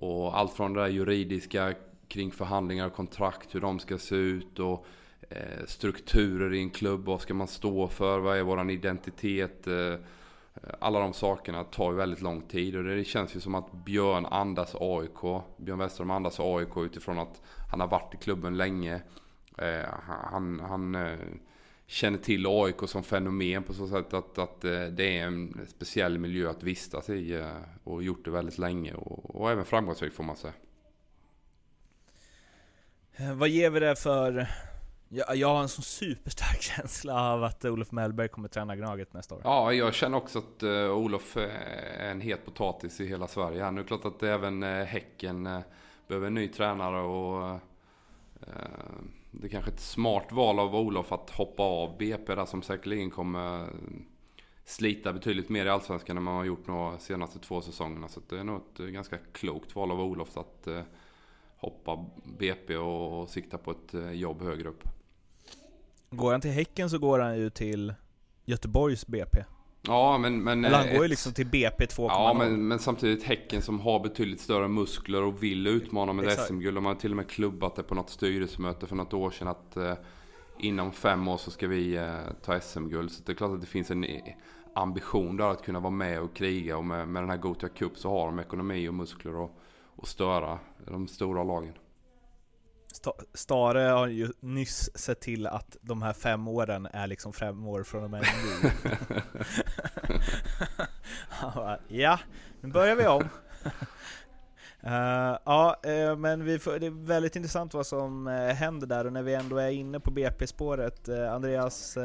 [0.00, 1.74] och allt från det där juridiska
[2.08, 4.86] kring förhandlingar och kontrakt, hur de ska se ut och
[5.30, 7.04] eh, strukturer i en klubb.
[7.04, 8.18] Vad ska man stå för?
[8.18, 9.66] Vad är våran identitet?
[9.66, 9.94] Eh,
[10.78, 14.26] alla de sakerna tar ju väldigt lång tid och det känns ju som att Björn
[14.26, 15.42] andas AIK.
[15.56, 19.00] Björn Westerholm andas AIK utifrån att han har varit i klubben länge.
[19.58, 19.88] Eh,
[20.30, 21.18] han, han eh,
[21.86, 26.18] känner till AIK som fenomen på så sätt att, att eh, det är en speciell
[26.18, 27.50] miljö att vistas i eh,
[27.84, 30.54] och gjort det väldigt länge och, och även framgångsrikt får man säga.
[33.16, 34.48] Eh, vad ger vi det för...
[35.08, 39.34] Jag, jag har en sån superstark känsla av att Olof Mellberg kommer träna Gnaget nästa
[39.34, 39.40] år.
[39.44, 43.70] Ja, jag känner också att uh, Olof är en het potatis i hela Sverige.
[43.70, 45.60] Nu är det klart att även uh, Häcken uh,
[46.08, 47.60] behöver en ny tränare och
[49.40, 53.10] det är kanske ett smart val av Olof att hoppa av BP där som säkerligen
[53.10, 53.70] kommer
[54.64, 58.08] slita betydligt mer i Allsvenskan än man har gjort de senaste två säsongerna.
[58.08, 60.82] Så det är nog ett ganska klokt val av Olof att eh,
[61.56, 62.04] hoppa
[62.38, 64.82] BP och, sikta på ett eh, jobb högre upp.
[66.10, 67.94] Går han till Häcken så går han ju till
[68.44, 69.44] Göteborgs BP.
[69.86, 70.42] Ja, men...
[70.42, 72.06] men Eller han ett, går ju liksom till BP 2,0.
[72.08, 76.76] Ja, men, men, samtidigt Häcken som har betydligt större muskler och vill utmana med SM-guld.
[76.76, 79.76] De har till och med klubbat det på något styrelsemöte för något år sedan att
[79.76, 79.94] eh,
[80.58, 83.10] inom fem år så ska vi eh, ta SM-guld.
[83.10, 84.22] Så det är klart att det finns en eh,
[84.74, 86.76] ambition där att kunna vara med och kriga.
[86.76, 89.58] Och med, med den här Gothia Cup så har de ekonomi och muskler och,
[89.96, 91.72] och störa de stora lagen.
[93.34, 97.82] Stare har ju nyss sett till att de här fem åren är liksom fem år
[97.82, 98.70] från och med nu.
[102.02, 102.20] ja,
[102.60, 103.22] nu börjar vi om.
[103.22, 103.28] Uh,
[105.44, 109.12] ja, uh, men vi får, det är väldigt intressant vad som uh, händer där och
[109.12, 111.08] när vi ändå är inne på BP-spåret.
[111.08, 111.98] Andreas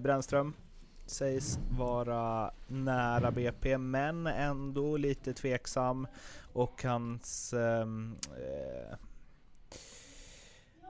[0.00, 0.54] Brännström
[1.06, 6.06] sägs vara nära BP, men ändå lite tveksam.
[6.52, 8.16] Och hans ehm,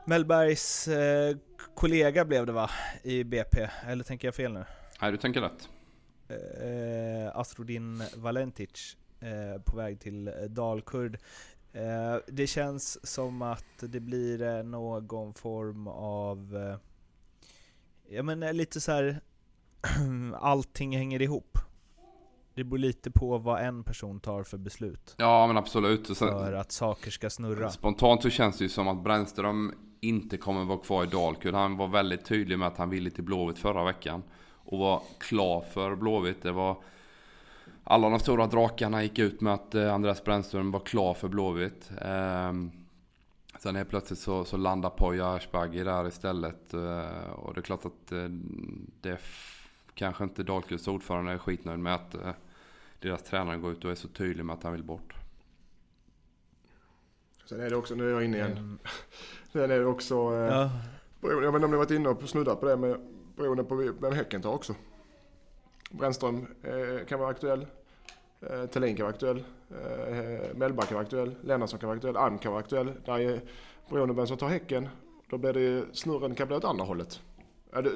[0.05, 1.37] Mellbergs eh,
[1.75, 2.71] kollega blev det va?
[3.03, 4.65] I BP, eller tänker jag fel nu?
[5.01, 5.69] Nej, du tänker rätt.
[6.29, 8.97] Eh, Asrodin Valentic.
[9.21, 11.19] eh, på väg till eh, Dalkurd.
[11.73, 16.77] Eh, det känns som att det blir eh, någon form av, eh,
[18.17, 19.21] ja men eh, lite så här
[20.41, 21.59] allting hänger ihop.
[22.55, 25.15] Det beror lite på vad en person tar för beslut.
[25.19, 26.07] Ja men absolut.
[26.07, 27.71] Sen, för att saker ska snurra.
[27.71, 29.75] Spontant så känns det ju som att Brännström
[30.09, 31.55] inte kommer vara kvar i Dalkurd.
[31.55, 34.23] Han var väldigt tydlig med att han ville till Blåvitt förra veckan.
[34.65, 36.43] Och var klar för Blåvitt.
[36.43, 36.77] Det var...
[37.85, 41.91] Alla de stora drakarna gick ut med att eh, Andreas Brännström var klar för Blåvitt.
[42.01, 42.71] Ehm,
[43.59, 46.75] sen helt plötsligt så, så landar Poya Ashbagi där istället.
[46.75, 48.29] Eh, och det är klart att eh,
[49.01, 49.21] det
[49.95, 52.17] kanske inte Dalkurds ordförande är skitnöjd med att
[52.99, 55.15] deras tränare går ut och är så tydlig med att han vill bort.
[57.47, 58.53] Sen är det också, nu är jag inne igen.
[58.53, 58.79] Mm.
[59.53, 60.71] Sen är det också, ja.
[61.21, 63.01] jag vet inte om ni varit inne och snuddat på det, men
[63.37, 64.75] beroende på vem Häcken tar också.
[65.91, 67.67] Brännström eh, kan vara aktuell.
[68.41, 69.45] Eh, Thelin kan vara aktuell.
[69.71, 71.35] Eh, Mellback kan vara aktuell.
[71.43, 72.17] Lennartsson kan vara aktuell.
[72.17, 72.93] Alm kan vara aktuell.
[73.05, 73.41] Där är,
[73.91, 74.89] beroende på vem som tar Häcken,
[75.31, 77.21] då blir det snurren kan bli åt andra hållet.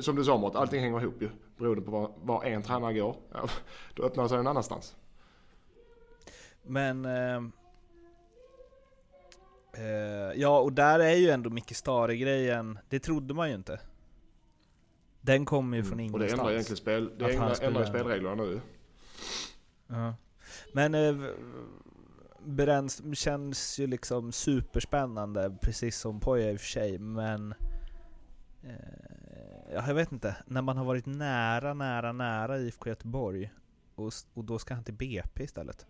[0.00, 1.28] Som du sa Mårten, allting hänger ihop ju.
[1.56, 3.16] Beroende på var, var en tränare går.
[3.94, 4.96] Då öppnar det sig en annanstans.
[6.62, 7.04] Men...
[7.04, 7.40] Eh,
[9.72, 12.78] eh, ja, och där är ju ändå Micke Stare-grejen.
[12.88, 13.80] Det trodde man ju inte.
[15.20, 15.88] Den kommer ju mm.
[15.90, 16.22] från ingenstans.
[16.22, 18.60] Och det ändrar egentligen spel, det ändrar, ändrar spelreglerna nu.
[19.86, 20.14] Ja.
[20.72, 21.30] Men eh,
[22.44, 27.54] Bränns känns ju liksom superspännande, precis som Poja i och för sig, men
[28.62, 29.08] eh,
[29.72, 33.50] jag vet inte, när man har varit nära, nära, nära IFK Göteborg
[33.94, 35.86] och, och då ska han till BP istället.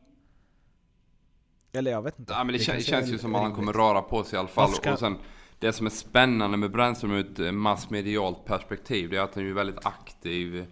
[1.72, 2.32] Eller jag vet inte.
[2.32, 4.38] Ja, men det, det känns, känns ju som att han kommer röra på sig i
[4.38, 4.72] alla fall.
[4.72, 4.92] Ska...
[4.92, 5.16] Och sen,
[5.58, 9.52] det som är spännande med Brännström ur ett massmedialt perspektiv, det är att han är
[9.52, 10.66] väldigt aktiv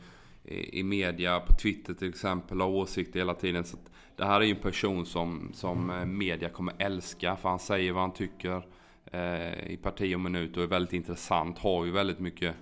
[0.45, 3.65] i, i media, på Twitter till exempel, har åsikter hela tiden.
[3.65, 3.77] Så
[4.17, 7.93] det här är ju en person som, som eh, media kommer älska, för han säger
[7.93, 8.67] vad han tycker
[9.05, 11.59] eh, i parti och minut och är väldigt intressant.
[11.59, 12.55] Har ju väldigt mycket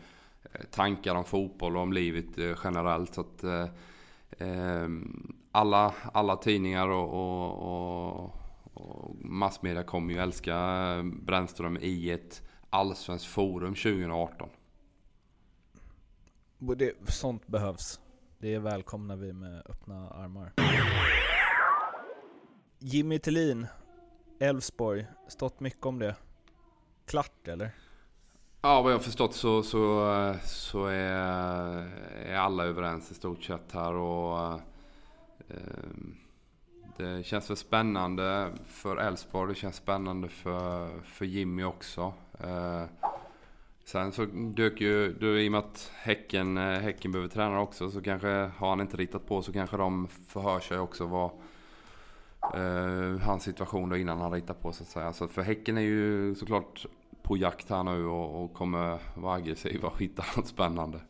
[0.53, 3.15] eh, tankar om fotboll och om livet eh, generellt.
[3.15, 3.69] Så att, eh,
[4.49, 4.89] eh
[5.55, 10.57] alla, alla tidningar och, och, och och massmedia kommer ju älska
[11.23, 14.49] Brännström i ett allsvenskt forum 2018.
[16.59, 18.01] Det, sånt behövs.
[18.39, 20.53] Det välkomnar vi med öppna armar.
[22.79, 23.67] Jimmy Tillin,
[24.41, 26.17] Elfsborg, stått mycket om det.
[27.07, 27.71] Klart eller?
[28.63, 30.97] Ja, vad jag har förstått så, så, så är,
[32.27, 33.95] är alla överens i stort sett här.
[33.95, 34.61] och
[35.49, 36.17] Ehm,
[36.97, 39.49] det känns väl spännande för Elfsborg.
[39.49, 42.13] Det känns spännande för, för Jimmy också.
[42.41, 42.89] Ehm,
[43.85, 44.25] sen så
[44.57, 48.29] dök ju, du, i och med att häcken, eh, häcken behöver tränare också, så kanske
[48.29, 51.31] har han inte ritat på så kanske de förhör sig också vad
[52.55, 55.13] eh, hans situation då innan han ritar på så att säga.
[55.13, 56.87] Så för Häcken är ju såklart
[57.23, 61.01] på jakt här nu och, och kommer vara aggressiva och hitta något spännande.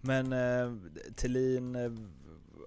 [0.00, 0.72] Men eh,
[1.16, 1.90] Thelin, eh,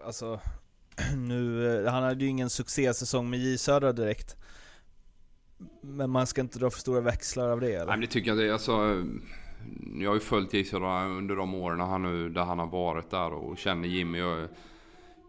[0.06, 0.40] alltså
[1.18, 4.36] nu, eh, han hade ju ingen succésäsong med J Södra direkt.
[5.82, 7.86] Men man ska inte dra för stora växlar av det eller?
[7.86, 8.54] Nej men det tycker jag inte.
[8.54, 9.04] Alltså,
[10.00, 13.10] jag har ju följt J Södra under de åren han nu, där han har varit
[13.10, 14.20] där och känner Jimmy.
[14.20, 14.48] Jag,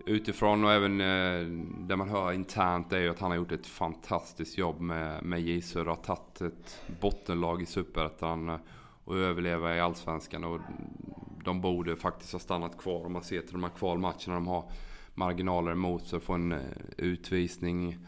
[0.06, 1.46] utifrån och även eh,
[1.88, 5.40] det man hör internt är ju att han har gjort ett fantastiskt jobb med, med
[5.40, 5.90] J Södra.
[5.90, 8.58] Har tagit ett bottenlag i Superettan
[9.04, 10.44] och överleva i Allsvenskan.
[10.44, 10.60] Och
[11.44, 14.70] de borde faktiskt ha stannat kvar om man ser till de här kvalmatcherna de har
[15.14, 16.20] marginaler emot sig.
[16.20, 16.60] Få en eh,
[16.96, 17.98] utvisning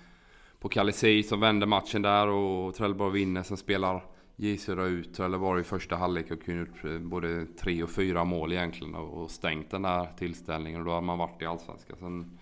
[0.58, 3.42] på Kalisi som vänder matchen där och Trelleborg vinner.
[3.42, 4.04] Sen spelar
[4.36, 8.52] J ut Trelleborg i första halvlek och kunde gjort eh, både tre och fyra mål
[8.52, 10.80] egentligen och stängt den där tillställningen.
[10.80, 11.96] Och då har man varit i Allsvenskan.
[11.98, 12.38] Sen,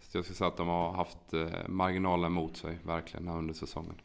[0.00, 3.54] så jag skulle säga att de har haft eh, marginalen mot sig verkligen här under
[3.54, 4.00] säsongen.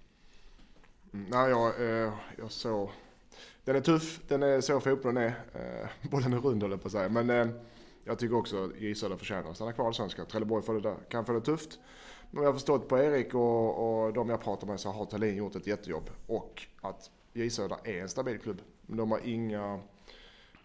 [1.13, 2.89] Mm, nej, jag, eh, jag såg...
[3.63, 5.28] Den är tuff, den är så fotbollen är.
[5.54, 7.10] Eh, bollen är rund höll jag på att säga.
[7.10, 7.48] Men eh,
[8.04, 10.26] jag tycker också att J-söder förtjänar att stanna kvar i svenskan.
[10.26, 11.80] Trelleborg får det där, kan få det tufft.
[12.32, 15.36] Men jag har förstått på Erik och, och de jag pratar med så har Thalin
[15.36, 16.10] gjort ett jättejobb.
[16.28, 18.62] Och att J-söder är en stabil klubb.
[18.86, 19.80] Men de har inga...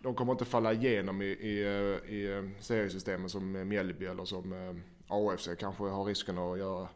[0.03, 5.49] De kommer inte falla igenom i, i, eh, i seriesystemen som Mjällby eller som AFC
[5.59, 6.89] kanske har risken att göra.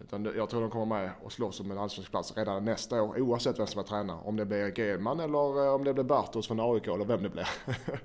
[0.00, 3.20] Utan jag tror de kommer med och slåss om en allsvensk plats redan nästa år
[3.20, 4.18] oavsett vem som är tränare.
[4.24, 7.22] Om det blir Erik Edman eller eh, om det blir Bartos från AIK eller vem
[7.22, 7.48] det blir.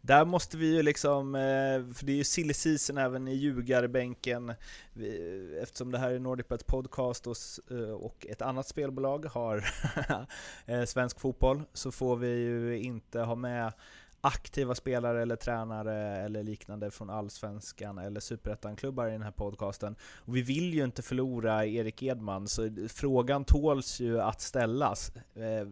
[0.00, 4.48] Där måste vi ju liksom, eh, för det är ju silly season även i ljugarbänken,
[4.50, 7.26] eh, eftersom det här är NordicBet podcast
[7.98, 9.64] och ett annat spelbolag har
[10.86, 13.72] svensk fotboll, så får vi ju inte ha med
[14.24, 19.96] aktiva spelare eller tränare eller liknande från Allsvenskan eller Superettan-klubbar i den här podcasten.
[20.16, 25.12] Och vi vill ju inte förlora Erik Edman, så frågan tåls ju att ställas.
[25.34, 25.68] Eh,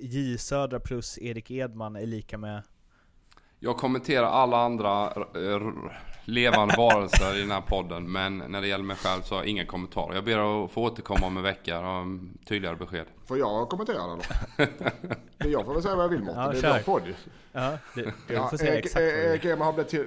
[0.00, 2.62] J Södra plus Erik Edman är lika med
[3.58, 5.60] jag kommenterar alla andra eh,
[6.26, 8.12] levande varelser i den här podden.
[8.12, 10.14] Men när det gäller mig själv så har jag inga kommentarer.
[10.14, 12.06] Jag ber att få återkomma om en vecka och
[12.48, 13.06] tydligare besked.
[13.26, 14.68] Får jag kommentera det
[15.38, 15.48] då?
[15.50, 16.42] jag får väl säga vad jag vill Mårten.
[16.42, 17.14] Ja, det är vår podd
[17.52, 20.06] Ja, det, ja, får säga exakt Erik Edman har blivit till,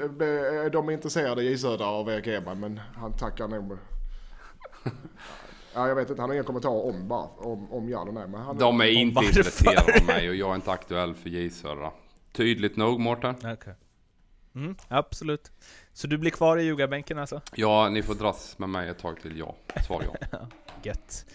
[0.72, 3.78] De är intresserade i Södra av Erik Edman men han tackar nog.
[5.74, 8.28] Ja, jag vet inte, han har inga kommentarer om, bara, om, om ja eller nej.
[8.28, 11.50] Men han De är inte intresserade av mig och jag är inte aktuell för J
[11.50, 11.92] Södra.
[12.32, 13.36] Tydligt nog Mårten.
[13.36, 13.74] Okay.
[14.56, 15.52] Mm, absolut.
[15.94, 17.42] Så du blir kvar i ljugarbänken alltså?
[17.56, 19.56] Ja, ni får dras med mig ett tag till ja.
[19.88, 20.40] Svar ja.
[20.84, 21.26] Gött.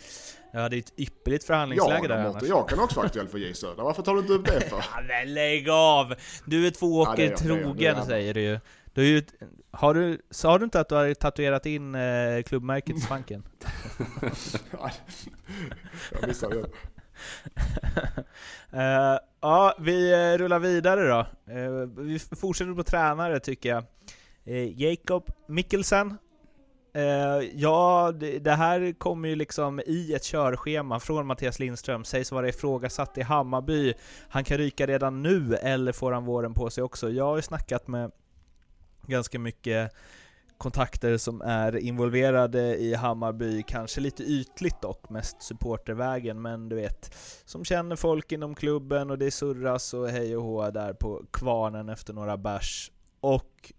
[0.52, 2.42] Ja, det är ett ypperligt förhandlingsläge ja, där annars.
[2.42, 3.84] Jag kan också vara aktuell för J Södra.
[3.84, 4.76] Varför tar du inte upp det för?
[4.94, 6.14] Ja, men lägg av!
[6.44, 8.60] Du är tvååker ja, trogen säger du ju.
[8.92, 9.22] Du är ju,
[9.70, 13.42] har du, sa du inte att du har tatuerat in eh, klubbmärket i svanken?
[16.10, 16.68] jag missade det.
[18.74, 21.26] uh, ja, vi eh, rullar vidare då.
[21.54, 23.84] Uh, vi fortsätter på tränare tycker jag.
[24.44, 26.18] Eh, Jacob Mikkelsen.
[26.94, 32.32] Eh, ja, det, det, här kommer ju liksom i ett körschema från Mattias Lindström, sägs
[32.32, 33.94] vara ifrågasatt i Hammarby.
[34.28, 37.10] Han kan ryka redan nu, eller får han våren på sig också.
[37.10, 38.10] Jag har ju snackat med
[39.06, 39.92] ganska mycket
[40.58, 47.14] kontakter som är involverade i Hammarby, kanske lite ytligt dock, mest supportervägen, men du vet,
[47.44, 51.88] som känner folk inom klubben och det surras och hej och hå där på kvarnen
[51.88, 52.90] efter några bärs.
[53.20, 53.72] Och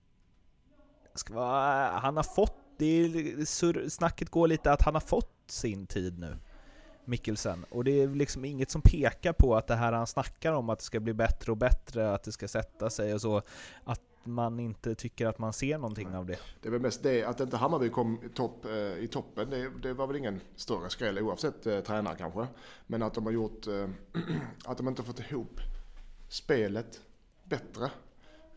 [1.20, 5.34] ska vara, han har fått, det är, sur, snacket går lite att han har fått
[5.48, 6.38] sin tid nu.
[7.06, 7.66] Mikkelsen.
[7.70, 10.80] Och det är liksom inget som pekar på att det här han snackar om, att
[10.80, 13.42] det ska bli bättre och bättre, att det ska sätta sig och så,
[13.84, 16.40] att man inte tycker att man ser någonting av det.
[16.62, 19.94] Det är väl mest det, att inte Hammarby kom topp, eh, i toppen, det, det,
[19.94, 22.48] var väl ingen större skräll oavsett eh, tränare kanske.
[22.88, 23.90] Men att de har gjort, eh,
[24.66, 25.60] att de inte har fått ihop
[26.30, 27.02] spelet
[27.44, 27.92] bättre.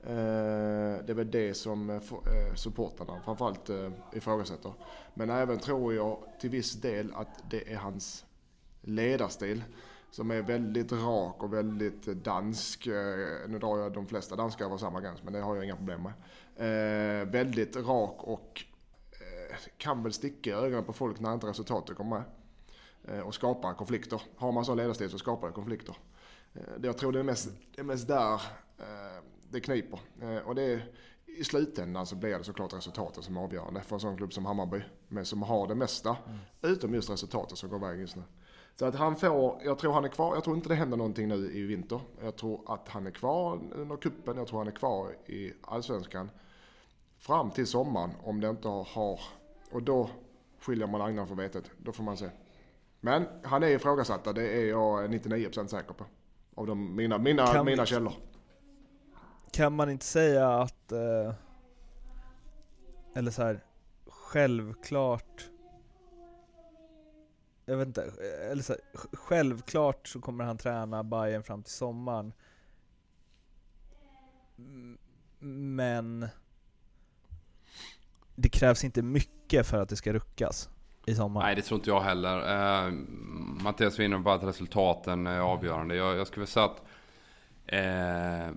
[0.08, 3.70] Eh, det är väl det som eh, supportarna eh, supportrarna framförallt
[4.12, 4.72] ifrågasätter.
[5.14, 8.24] Men även tror jag till viss del att det är hans
[8.82, 9.64] ledarstil
[10.10, 12.86] som är väldigt rak och väldigt dansk.
[13.48, 16.02] Nu drar jag de flesta danskar över samma gräns, men det har jag inga problem
[16.02, 16.12] med.
[16.56, 18.64] Eh, väldigt rak och
[19.12, 22.24] eh, kan väl sticka i ögonen på folk när inte resultatet kommer med.
[23.16, 24.22] Eh, och skapar konflikter.
[24.36, 25.96] Har man sån ledarstil så skapar det konflikter.
[26.82, 28.42] Jag tror det är mest, det är mest där
[29.50, 30.00] det kniper.
[30.44, 30.92] och det är,
[31.26, 34.46] i slutändan så blir det såklart resultatet som är avgörande för en sån klubb som
[34.46, 34.82] Hammarby.
[35.08, 36.38] Med, som har det mesta, mm.
[36.62, 38.22] utom just resultatet som går vägen just nu.
[38.76, 41.28] Så att han får, jag tror han är kvar, jag tror inte det händer någonting
[41.28, 42.00] nu i vinter.
[42.22, 44.36] Jag tror att han är kvar under kuppen.
[44.36, 46.30] jag tror han är kvar i Allsvenskan.
[47.18, 49.20] Fram till sommaren om det inte har,
[49.70, 50.10] och då
[50.60, 51.70] skiljer man agnarna från vetet.
[51.78, 52.30] Då får man se.
[53.00, 56.04] Men han är ifrågasatt, det är jag 99% säker på.
[56.54, 58.12] Av de, mina, mina, mina källor.
[59.58, 61.34] Kan man inte säga att, eh,
[63.14, 63.60] eller så här,
[64.06, 65.48] självklart
[67.66, 68.12] jag vet inte,
[68.50, 68.74] eller så,
[69.12, 72.32] självklart så kommer han träna Bayern fram till sommaren.
[75.76, 76.28] Men
[78.34, 80.70] det krävs inte mycket för att det ska ruckas
[81.06, 81.42] i sommar.
[81.42, 82.38] Nej, det tror inte jag heller.
[82.86, 82.92] Eh,
[83.62, 85.96] Mattias vinner på att resultaten är avgörande.
[85.96, 86.82] Jag, jag skulle säga att
[87.66, 88.54] eh,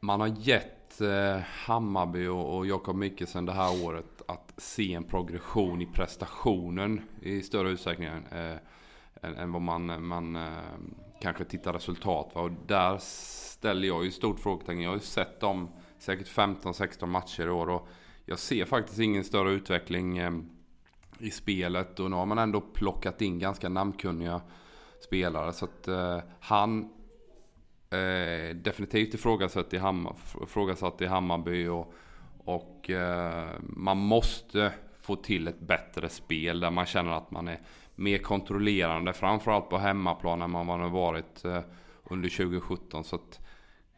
[0.00, 5.04] man har gett eh, Hammarby och, och Jakob Mikkelsen det här året att se en
[5.04, 8.56] progression i prestationen i större utsträckning eh,
[9.22, 10.42] än, än, vad man, man eh,
[11.20, 12.30] kanske tittar resultat.
[12.34, 12.40] Va?
[12.40, 14.80] Och där ställer jag ju stort frågetecken.
[14.80, 17.88] Jag har ju sett dem säkert 15-16 matcher i år och
[18.24, 20.32] jag ser faktiskt ingen större utveckling eh,
[21.18, 24.40] i spelet och nu har man ändå plockat in ganska namnkunniga
[25.00, 26.90] spelare så att eh, han
[27.90, 31.94] eh, definitivt ifrågasatt i, Hammar, ifrågasatt i Hammarby och
[32.48, 37.60] och eh, man måste få till ett bättre spel där man känner att man är
[37.94, 39.12] mer kontrollerande.
[39.12, 41.60] Framförallt på hemmaplan än man har varit eh,
[42.04, 43.04] under 2017.
[43.04, 43.40] Så att,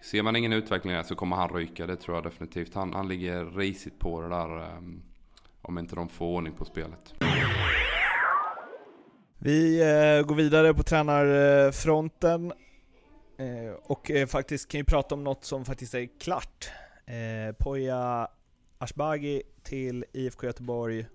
[0.00, 1.86] ser man ingen utveckling där så kommer han ryka.
[1.86, 2.74] Det tror jag definitivt.
[2.74, 4.58] Han, han ligger risigt på det där.
[4.58, 4.78] Eh,
[5.62, 7.14] om inte de får ordning på spelet.
[9.38, 12.52] Vi eh, går vidare på tränarfronten.
[13.40, 16.70] Eh, och eh, faktiskt kan ju prata om något som faktiskt är klart.
[17.06, 18.28] Eh, Poya
[18.78, 21.06] Ashbagi till IFK Göteborg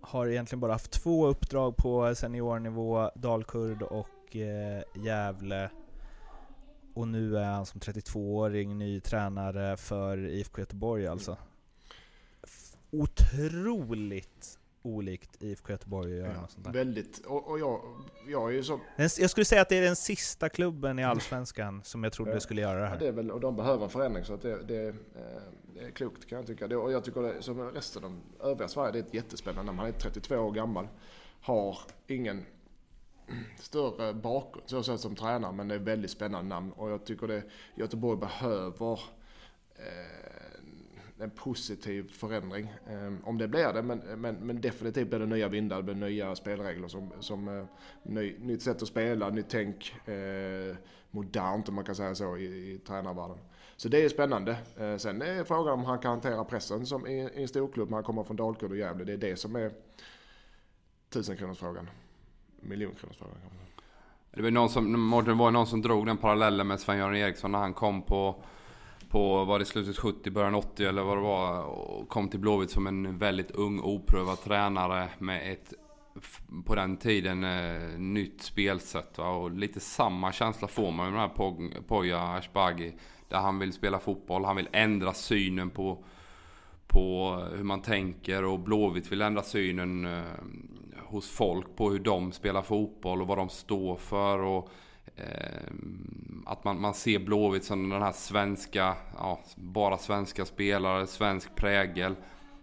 [0.00, 5.70] har egentligen bara haft två uppdrag på seniornivå, Dalkurd och eh, Gävle.
[6.94, 11.36] och nu är han som 32-åring ny tränare för IFK Göteborg alltså.
[12.42, 16.72] F- Otroligt olikt IFK Göteborg att göra något sånt där.
[16.72, 17.80] Väldigt, och, och jag,
[18.28, 21.80] jag är ju så, Jag skulle säga att det är den sista klubben i Allsvenskan
[21.84, 22.40] som jag trodde Ja.
[22.40, 22.98] skulle göra det ja, här.
[22.98, 24.94] det är väl, och de behöver en förändring så att det, det, eh,
[25.74, 26.68] det är klokt kan jag tycka.
[26.68, 29.72] Det, och jag tycker det, som resten av övriga Sverige, det är ett jättespännande.
[29.72, 30.88] Man är 32 år gammal,
[31.40, 32.44] har ingen
[33.60, 36.72] större bakgrund så sätt som tränare, men det är väldigt spännande namn.
[36.72, 37.42] Och jag tycker det,
[37.76, 38.92] Göteborg behöver
[39.76, 40.33] eh,
[41.18, 42.72] en positiv förändring.
[42.88, 45.94] Ehm, om det blir det, men, men, men definitivt blir det nya vindar, det blir
[45.94, 47.64] nya spelregler som, som eh,
[48.02, 50.76] ny, nytt sätt att spela, nytt tänk, eh,
[51.10, 53.38] modernt om man kan säga så i, i tränarvärlden.
[53.76, 54.56] Så det är spännande.
[54.76, 58.02] Eh, sen är frågan om han kan hantera pressen som i, i en storklubb han
[58.02, 59.04] kommer från Dalkurd och Gävle.
[59.04, 59.72] Det är det som är
[61.10, 61.90] tusenkronorsfrågan.
[62.60, 63.58] Miljonkronorsfrågan kanske.
[64.30, 67.58] Det var, någon som, Mårten, var någon som drog den parallellen med Sven-Göran Eriksson när
[67.58, 68.42] han kom på,
[69.14, 71.62] på var det slutet 70, början 80 eller vad det var.
[71.62, 75.74] Och kom till Blåvitt som en väldigt ung oprövad tränare med ett
[76.66, 79.18] på den tiden eh, nytt spelsätt.
[79.18, 79.28] Va?
[79.28, 82.94] Och lite samma känsla får man med den här Pog- Poya Ashbagi.
[83.28, 86.04] Där han vill spela fotboll, han vill ändra synen på,
[86.86, 90.22] på hur man tänker och Blåvitt vill ändra synen eh,
[91.04, 94.38] hos folk på hur de spelar fotboll och vad de står för.
[94.38, 94.70] Och, eh,
[95.16, 95.72] Eh,
[96.46, 102.14] att man, man ser Blåvitt som den här svenska, ja, bara svenska spelare, svensk prägel.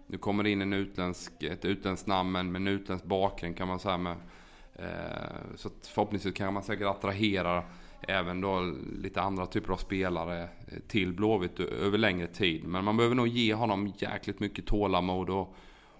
[0.07, 3.67] Nu kommer det in en utländsk, ett utländskt namn men med en utländsk bakgrund kan
[3.67, 3.97] man säga.
[3.97, 4.17] Med,
[4.75, 7.63] eh, så att förhoppningsvis kan man säkert attrahera
[8.07, 12.63] även då lite andra typer av spelare eh, till Blåvitt över längre tid.
[12.63, 15.55] Men man behöver nog ge honom jäkligt mycket tålamod och,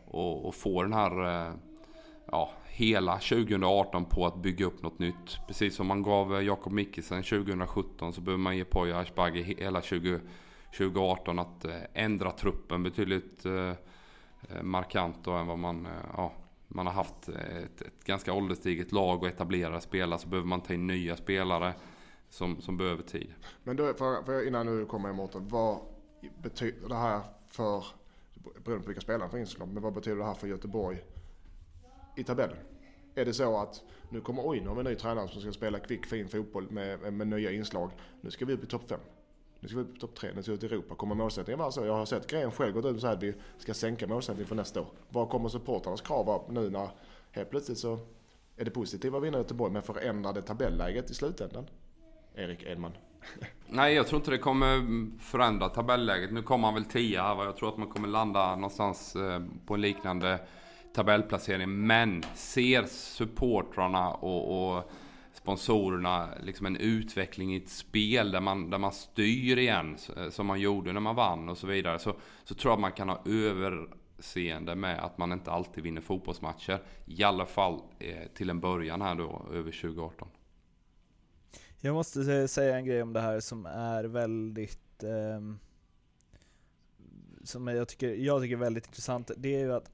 [0.06, 1.54] och, och få den här eh,
[2.32, 5.40] ja, hela 2018 på att bygga upp något nytt.
[5.48, 9.82] Precis som man gav eh, Jakob Mikkelsen 2017 så behöver man ge Poya Ashbagi hela
[9.82, 10.20] 20,
[10.78, 13.74] 2018 att eh, ändra truppen betydligt eh,
[14.62, 16.34] markant då än vad man, ja,
[16.68, 20.74] man har haft ett, ett ganska ålderstiget lag och etablerade spelare så behöver man ta
[20.74, 21.74] in nya spelare
[22.30, 23.34] som, som behöver tid.
[23.64, 25.80] Men då, för, för innan du kommer emot Mårten, vad
[26.44, 27.86] betyder det här för,
[28.64, 31.04] beroende på vilka spelare det finns, men vad betyder det här för Göteborg
[32.16, 32.58] i tabellen?
[33.16, 35.52] Är det så att nu kommer, oj, nu har vi en ny tränare som ska
[35.52, 37.92] spela kvick, fin fotboll med, med nya inslag.
[38.22, 39.00] Nu ska vi upp i topp fem.
[39.60, 40.96] Nu ska vi upp i topp tre, nu ska vi ut i Europa.
[40.96, 41.86] Kommer målsättningen vara så?
[41.86, 44.56] Jag har sett grejen själv gått ut och sagt att vi ska sänka målsättningen för
[44.56, 44.88] nästa år.
[45.10, 46.90] Vad kommer supportrarnas krav vara nu när
[47.32, 48.00] helt plötsligt så
[48.58, 51.66] är det positiva att vinna Göteborg men förändrade tabelläget i slutändan?
[52.36, 52.92] Erik Edman.
[53.68, 54.82] Nej, jag tror inte det kommer
[55.20, 56.32] förändra tabelläget.
[56.32, 57.46] Nu kommer han väl 10 här va?
[57.46, 60.40] Jag tror att man kommer landa någonstans eh, på en liknande
[60.94, 61.88] tabellplacering.
[61.88, 64.92] Men ser supportrarna och, och
[65.34, 69.98] sponsorerna liksom en utveckling i ett spel där man, där man styr igen
[70.30, 72.00] som man gjorde när man vann och så vidare.
[72.00, 76.02] Så, så tror jag att man kan ha överseende med att man inte alltid vinner
[76.02, 76.84] fotbollsmatcher.
[77.06, 80.28] I alla fall eh, till en början här då över 2018.
[81.80, 85.56] Jag måste säga en grej om det här som är väldigt eh,
[87.44, 89.32] som jag tycker, jag tycker är väldigt intressant.
[89.38, 89.92] Det är ju att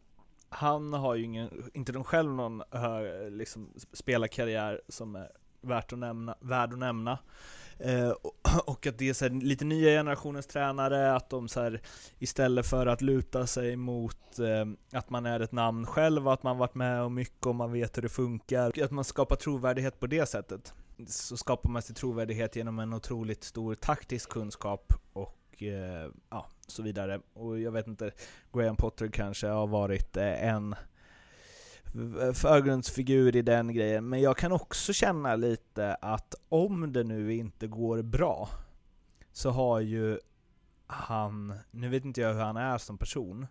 [0.49, 5.31] han har ju ingen, inte de själv någon hö, liksom, spelarkarriär som är
[5.61, 7.19] värt att nämna, värd att nämna.
[7.79, 8.09] Eh,
[8.65, 11.81] och, att det är så här, lite nya generationens tränare, att de så här,
[12.19, 16.57] istället för att luta sig mot eh, att man är ett namn själv, att man
[16.57, 20.07] varit med om mycket och man vet hur det funkar, att man skapar trovärdighet på
[20.07, 20.73] det sättet
[21.07, 26.83] så skapar man sig trovärdighet genom en otroligt stor taktisk kunskap och Eh, ja, så
[26.83, 27.21] vidare.
[27.33, 28.11] Och jag vet inte,
[28.53, 30.75] Graham Potter kanske har varit eh, en
[32.33, 37.67] förgrundsfigur i den grejen, men jag kan också känna lite att om det nu inte
[37.67, 38.49] går bra,
[39.31, 40.19] så har ju
[40.87, 43.47] han, nu vet inte jag hur han är som person,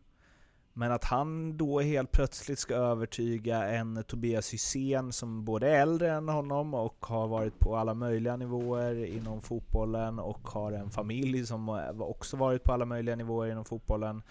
[0.79, 6.13] men att han då helt plötsligt ska övertyga en Tobias Hysén som både är äldre
[6.13, 11.47] än honom och har varit på alla möjliga nivåer inom fotbollen och har en familj
[11.47, 11.69] som
[11.99, 14.23] också varit på alla möjliga nivåer inom fotbollen.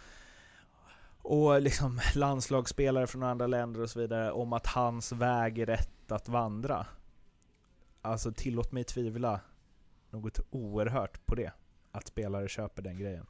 [1.21, 6.11] Och liksom landslagsspelare från andra länder och så vidare om att hans väg är rätt
[6.11, 6.87] att vandra.
[8.01, 9.39] Alltså tillåt mig tvivla
[10.09, 11.51] något oerhört på det.
[11.91, 13.25] Att spelare köper den grejen.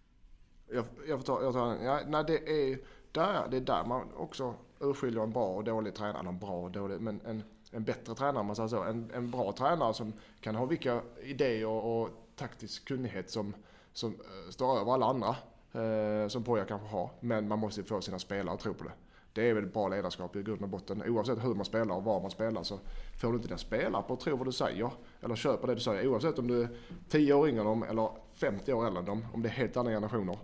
[0.71, 1.85] Jag, jag får ta, jag tar den.
[1.85, 2.77] Ja, nej, det är
[3.15, 6.27] där, det är där man också urskiljer en bra och dålig tränare.
[6.27, 8.83] En bra och dålig, men en, en bättre tränare, om man säger så.
[8.83, 13.53] En, en bra tränare som kan ha vilka idéer och, och taktisk kunnighet som,
[13.93, 15.35] som eh, står över alla andra.
[15.75, 17.09] Eh, som Poja kanske har.
[17.19, 18.91] Men man måste få sina spelare att tro på det.
[19.33, 21.03] Det är väl bra ledarskap i grund och botten.
[21.07, 22.79] Oavsett hur man spelar och var man spelar så
[23.21, 24.91] får du inte dina spelare på att tro vad du säger.
[25.21, 26.07] Eller köpa det du säger.
[26.07, 26.69] Oavsett om du är
[27.09, 29.25] 10 år yngre än dem eller 50 år äldre än dem.
[29.33, 30.37] Om det är helt andra generationer.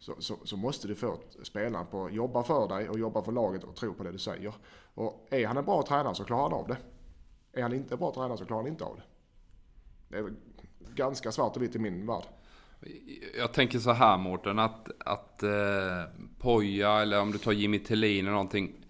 [0.00, 3.32] Så, så, så måste du få spelaren på att jobba för dig och jobba för
[3.32, 4.54] laget och tro på det du säger.
[4.94, 6.76] Och är han en bra tränare så klarar han av det.
[7.52, 9.02] Är han inte en bra tränare så klarar han inte av det.
[10.08, 10.32] Det är
[10.94, 12.24] ganska svart och vitt i min värld.
[13.38, 16.04] Jag tänker så här Mårten, att, att eh,
[16.38, 18.86] Poja eller om du tar Jimmy Tillin eller någonting.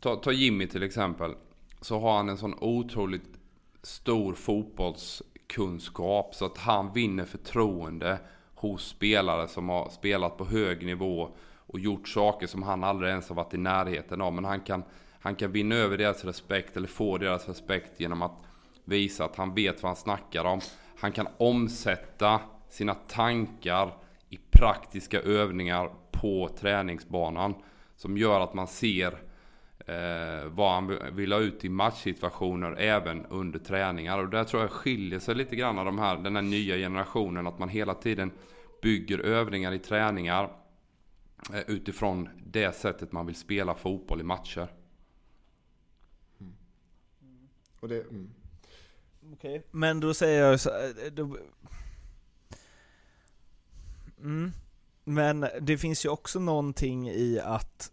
[0.00, 1.34] Ta, ta Jimmy till exempel.
[1.80, 3.38] Så har han en sån otroligt
[3.82, 8.18] stor fotbollskunskap så att han vinner förtroende
[8.56, 11.28] hos spelare som har spelat på hög nivå
[11.66, 14.32] och gjort saker som han aldrig ens har varit i närheten av.
[14.32, 14.82] Men han kan,
[15.20, 18.42] han kan vinna över deras respekt eller få deras respekt genom att
[18.84, 20.60] visa att han vet vad han snackar om.
[20.98, 23.94] Han kan omsätta sina tankar
[24.28, 27.54] i praktiska övningar på träningsbanan.
[27.96, 29.18] Som gör att man ser
[29.86, 34.18] eh, vad han vill ha ut i matchsituationer även under träningar.
[34.18, 37.46] Och där tror jag skiljer sig lite grann av de här, den här nya generationen.
[37.46, 38.32] Att man hela tiden
[38.82, 40.52] bygger övningar i träningar
[41.52, 44.68] eh, utifrån det sättet man vill spela fotboll i matcher.
[46.40, 46.54] Mm.
[47.80, 48.30] Och det, mm.
[49.32, 49.62] Okej, okay.
[49.70, 51.36] men då säger jag så eh, då...
[54.18, 54.52] mm.
[55.04, 57.92] Men det finns ju också någonting i att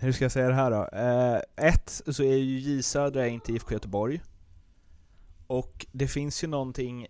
[0.00, 0.88] hur ska jag säga det här då?
[0.96, 4.20] Eh, ett, så är ju J Södra inte IFK Göteborg.
[5.46, 7.06] Och det finns ju någonting,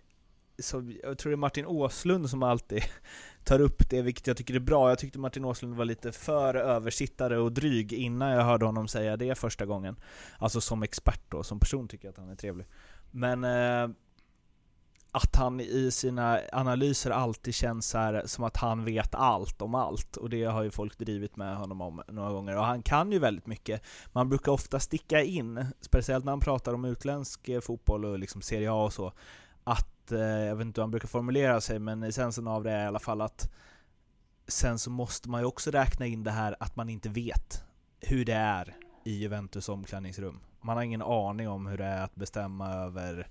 [0.58, 2.82] som, jag tror det är Martin Åslund som alltid
[3.44, 4.88] tar upp det, vilket jag tycker är bra.
[4.88, 9.16] Jag tyckte Martin Åslund var lite för översittare och dryg innan jag hörde honom säga
[9.16, 9.96] det första gången.
[10.38, 12.66] Alltså som expert då, som person tycker jag att han är trevlig.
[13.10, 13.96] Men eh,
[15.12, 20.16] att han i sina analyser alltid känns här som att han vet allt om allt.
[20.16, 22.56] Och det har ju folk drivit med honom om några gånger.
[22.56, 23.82] Och han kan ju väldigt mycket.
[24.12, 28.42] Man brukar ofta sticka in, speciellt när han pratar om utländsk eh, fotboll och liksom
[28.42, 29.12] Serie A och så,
[29.64, 32.84] att, eh, jag vet inte hur han brukar formulera sig, men essensen av det är
[32.84, 33.50] i alla fall att
[34.48, 37.62] sen så måste man ju också räkna in det här att man inte vet
[38.00, 40.40] hur det är i Juventus omklädningsrum.
[40.60, 43.28] Man har ingen aning om hur det är att bestämma över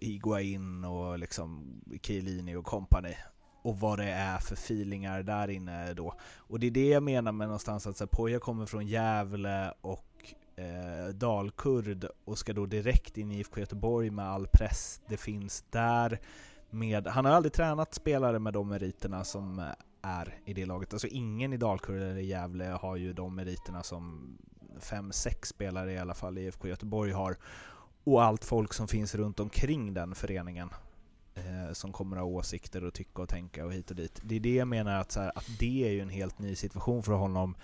[0.00, 3.14] Higuain och liksom Chiellini och company
[3.62, 6.14] och vad det är för feelingar där inne då.
[6.36, 10.34] Och det är det jag menar med någonstans att så Poja kommer från Gävle och
[10.56, 15.64] eh, Dalkurd och ska då direkt in i IFK Göteborg med all press det finns
[15.70, 16.20] där.
[16.70, 20.92] Med, han har aldrig tränat spelare med de meriterna som är i det laget.
[20.92, 24.36] Alltså ingen i Dalkurd eller Gävle har ju de meriterna som
[24.78, 27.36] fem, sex spelare i alla fall i IFK Göteborg har
[28.04, 30.70] och allt folk som finns runt omkring den föreningen
[31.34, 34.20] eh, som kommer att ha åsikter och tycka och tänka och hit och dit.
[34.24, 36.54] Det är det jag menar att, så här, att det är ju en helt ny
[36.54, 37.56] situation för honom.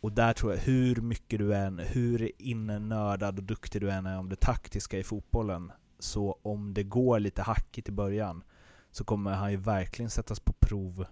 [0.00, 4.18] Och där tror jag, hur mycket du än, hur innenördad och duktig du än är
[4.18, 8.44] om det taktiska i fotbollen, så om det går lite hackigt i början
[8.90, 11.06] så kommer han ju verkligen sättas på prov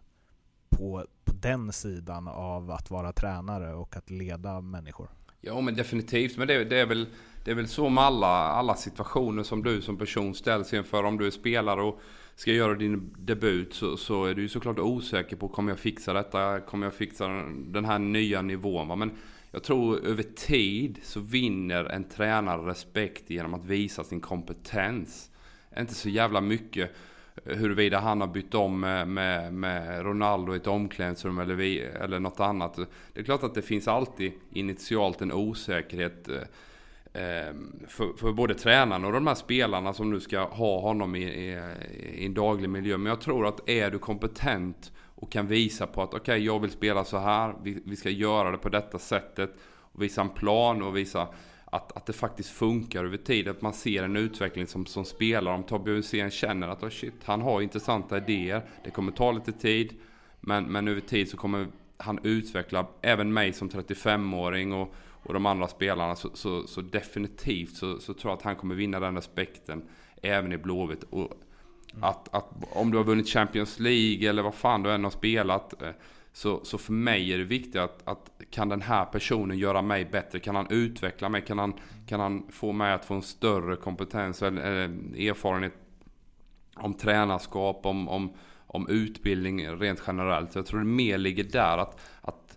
[0.69, 5.09] på, på den sidan av att vara tränare och att leda människor.
[5.41, 7.07] Ja men definitivt, men det, det är väl
[7.49, 11.05] det är väl så med alla, alla situationer som du som person ställs inför.
[11.05, 12.01] Om du är spelare och
[12.35, 16.13] ska göra din debut så, så är du ju såklart osäker på kommer jag fixa
[16.13, 16.61] detta?
[16.61, 18.89] Kommer jag fixa den här nya nivån?
[18.89, 18.97] Va?
[18.97, 19.11] Men
[19.51, 25.31] jag tror över tid så vinner en tränare respekt genom att visa sin kompetens.
[25.79, 26.91] Inte så jävla mycket
[27.45, 31.81] eh, huruvida han har bytt om med, med, med Ronaldo i ett omklädningsrum eller, vi,
[31.81, 32.77] eller något annat.
[33.13, 36.43] Det är klart att det finns alltid initialt en osäkerhet eh,
[37.19, 41.23] Ehm, för, för både tränaren och de här spelarna som nu ska ha honom i,
[41.23, 41.61] i,
[42.15, 42.99] i en daglig miljö.
[42.99, 46.61] Men jag tror att är du kompetent och kan visa på att okej, okay, jag
[46.61, 49.55] vill spela så här, vi, vi, ska göra det på detta sättet.
[49.93, 51.29] Och visa en plan och visa
[51.65, 53.49] att, att det faktiskt funkar över tid.
[53.49, 55.55] Att man ser en utveckling som, som spelare.
[55.55, 58.63] Om Tobbe Hysén känner att oh shit, han har intressanta idéer.
[58.85, 59.95] Det kommer ta lite tid.
[60.41, 61.67] Men, men över tid så kommer
[61.97, 64.73] han utveckla även mig som 35-åring.
[64.73, 68.57] och och de andra spelarna så, så, så definitivt så, så, tror jag att han
[68.57, 69.83] kommer vinna den respekten
[70.23, 71.03] även i Blåvitt.
[71.03, 71.33] Och
[72.01, 75.83] att, att om du har vunnit Champions League eller vad fan du än har spelat
[75.83, 75.91] eh,
[76.33, 80.05] så, så för mig är det viktigt att, att kan den här personen göra mig
[80.05, 80.39] bättre?
[80.39, 81.43] Kan han utveckla mig?
[81.43, 81.75] Kan han,
[82.07, 84.85] kan han få mig att få en större kompetens eller, eller
[85.29, 85.75] erfarenhet
[86.75, 88.33] om tränarskap, om, om,
[88.67, 90.53] om utbildning rent generellt?
[90.53, 92.48] Så jag tror det mer ligger där att, att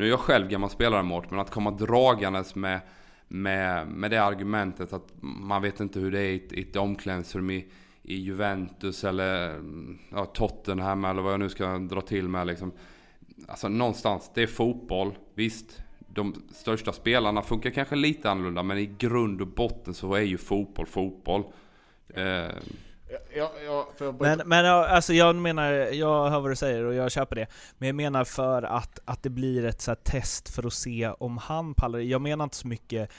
[0.00, 2.80] nu är jag själv gammal spelare Mårten, men att komma dragandes med,
[3.28, 7.50] med, med det argumentet att man vet inte hur det är i ett, ett omklädningsrum
[7.50, 7.66] i,
[8.02, 9.62] i Juventus eller
[10.10, 12.72] ja, Tottenham eller vad jag nu ska dra till med liksom.
[13.48, 15.18] alltså någonstans, det är fotboll.
[15.34, 20.20] Visst, de största spelarna funkar kanske lite annorlunda, men i grund och botten så är
[20.20, 21.44] ju fotboll fotboll.
[22.14, 22.54] Eh,
[23.10, 26.94] Ja, ja, jag Men, men ja, alltså jag menar, jag hör vad du säger och
[26.94, 27.46] jag köper det.
[27.78, 31.38] Men jag menar för att, att det blir ett så test för att se om
[31.38, 31.98] han pallar.
[31.98, 33.10] Jag menar inte så mycket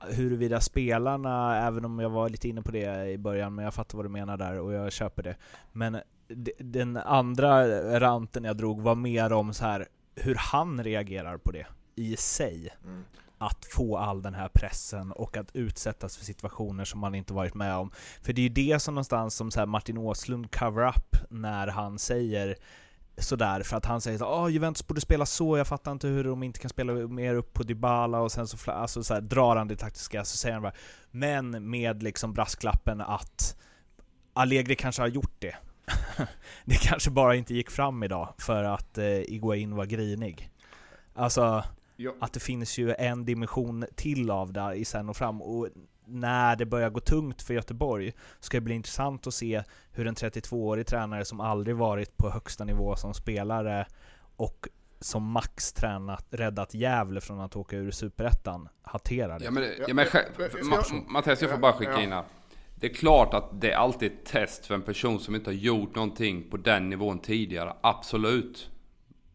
[0.00, 3.96] huruvida spelarna, även om jag var lite inne på det i början, men jag fattar
[3.96, 5.36] vad du menar där och jag köper det.
[5.72, 6.00] Men
[6.58, 7.66] den andra
[8.00, 12.74] ranten jag drog var mer om så här hur han reagerar på det i sig.
[12.84, 13.04] Mm.
[13.38, 17.54] Att få all den här pressen och att utsättas för situationer som man inte varit
[17.54, 17.90] med om.
[18.22, 21.66] För det är ju det som någonstans som så här Martin Åslund cover up när
[21.66, 22.56] han säger
[23.18, 26.24] sådär, för att han säger att oh, Juventus borde spela så, jag fattar inte hur
[26.24, 29.56] de inte kan spela mer upp på Dybala och sen så, alltså, så här, drar
[29.56, 30.72] han det taktiska, så säger han bara
[31.10, 33.56] Men med liksom brasklappen att
[34.32, 35.56] Allegri kanske har gjort det.
[36.64, 40.50] det kanske bara inte gick fram idag för att eh, Iguain var grinig.
[41.14, 41.64] Alltså,
[41.96, 45.42] Ja, att det finns ju en dimension till av det i sen och fram.
[45.42, 45.68] Och
[46.04, 50.14] när det börjar gå tungt för Göteborg ska det bli intressant att se hur en
[50.14, 53.86] 32-årig tränare som aldrig varit på högsta nivå som spelare
[54.36, 54.68] och
[55.00, 59.44] som max tränat, räddat Gävle från att åka ur Superettan hanterar det.
[59.44, 60.06] Ja men, Ja, men.
[61.08, 62.00] Mattias, jag får bara skicka Ja.
[62.02, 62.24] in här.
[62.74, 65.54] Det är klart att det är alltid ett test för en person som inte har
[65.54, 67.72] gjort någonting på den nivån tidigare.
[67.80, 68.70] Absolut.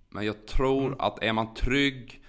[0.09, 0.99] Men jag tror Mm.
[0.99, 2.20] att är man trygg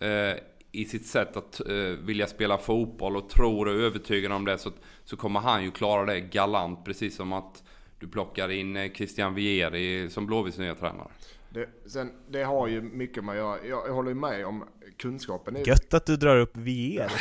[0.00, 0.36] Eh,
[0.72, 4.58] i sitt sätt att eh, vilja spela fotboll och tror och är övertygad om det
[4.58, 4.70] så,
[5.04, 6.84] så kommer han ju klara det galant.
[6.84, 7.62] Precis som att
[7.98, 11.08] du plockar in eh, Christian Vieri som Blåvitts nya tränare
[11.50, 13.66] det, sen, det har ju mycket med att göra.
[13.66, 14.64] Jag, jag håller med om
[14.96, 15.56] kunskapen.
[15.56, 17.12] Är, Gött att du drar upp VR.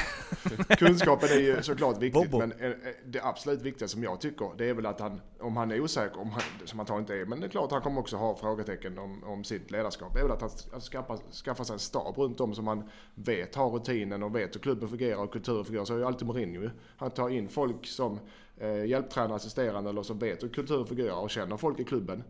[0.77, 2.38] kunskapen är ju såklart viktigt, Bobo.
[2.38, 2.75] men eh, eh,
[3.05, 6.19] det absolut viktigaste som jag tycker, det är väl att han, om han är osäker,
[6.19, 8.36] om han, som han tar inte är, men det är klart han kommer också ha
[8.36, 11.80] frågetecken om, om sitt ledarskap, det är väl att han att skaffa, skaffa sig en
[11.80, 12.84] stab runt om som han
[13.15, 15.86] vet har rutinen och vet hur klubben fungerar och kulturen fungerar.
[15.86, 16.69] Så är ju alltid Mourinho.
[16.97, 18.19] Han tar in folk som
[18.57, 22.23] eh, hjälptränare, assisterande eller som vet hur kulturen fungerar och känner folk i klubben.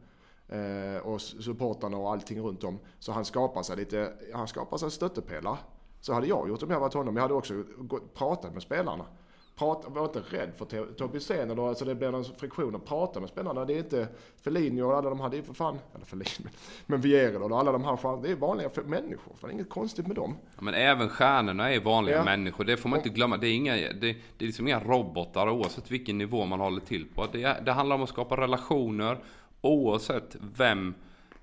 [0.49, 2.79] Eh, och supportarna och allting runt om.
[2.99, 5.57] Så han skapar sig lite, han skapar sig stöttepelare.
[6.01, 7.15] Så hade jag gjort om jag varit honom.
[7.15, 9.05] Jag hade också gått, pratat med spelarna.
[9.57, 10.65] Prata, var inte rädd för
[11.05, 13.65] att i scenen eller alltså det blir någon friktion och prata med spelarna.
[13.65, 14.07] Det är inte
[14.41, 16.49] Felinho och alla de här, det är för fan, eller Felinho,
[16.85, 19.33] men, Vieri och alla de här, det är vanliga människor.
[19.35, 20.37] Fan, det är inget konstigt med dem.
[20.55, 22.23] Ja, men även stjärnorna är vanliga Ja.
[22.23, 22.63] människor.
[22.63, 23.37] Det får man inte glömma.
[23.37, 27.05] Det är, inga, det, det är liksom inga robotar oavsett vilken nivå man håller till
[27.15, 27.25] på.
[27.31, 29.17] Det, det handlar om att skapa relationer
[29.61, 30.93] oavsett vem,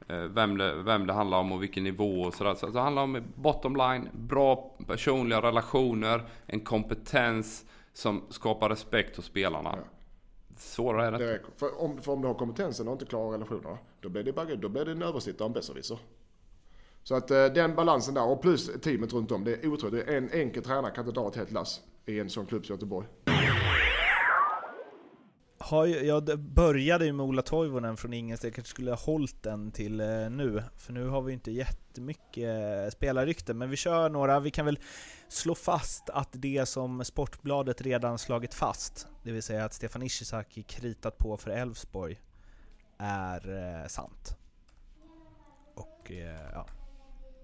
[0.08, 2.54] eh, vem, det, vem det handlar om och vilken nivå och sådär.
[2.54, 9.24] Så det handlar om bottom line, bra personliga relationer, en kompetens som skapar respekt hos
[9.24, 9.74] spelarna.
[9.76, 9.84] Ja.
[10.56, 11.40] Svårare är det Det.
[11.56, 14.54] För om, för om du har kompetensen och inte klarar relationerna, då blir det, bara,
[14.54, 15.98] då blir det en översittare och en besserwisser.
[17.02, 20.08] Så att eh, den balansen där, och plus teamet runt om, det är otroligt.
[20.08, 23.06] En enkel tränare kan inte dra ett helt lass i en sån klubb som Göteborg.
[25.66, 29.42] Har ju, jag började ju med Ola Toivonen från ingenstans, jag kanske skulle ha hållit
[29.42, 34.08] den till eh, nu, för nu har vi inte jättemycket eh, spelarrykten, men vi kör
[34.08, 34.78] några, vi kan väl
[35.28, 40.62] slå fast att det som Sportbladet redan slagit fast, det vill säga att Stefan Ishizaki
[40.62, 42.20] kritat på för Elfsborg,
[42.98, 44.36] är eh, sant.
[45.74, 46.10] Och
[46.52, 46.66] ja,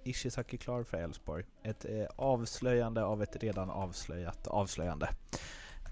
[0.04, 1.44] Ishizaki klar för Elfsborg.
[1.62, 5.08] Ett avslöjande av ett redan avslöjat avslöjande.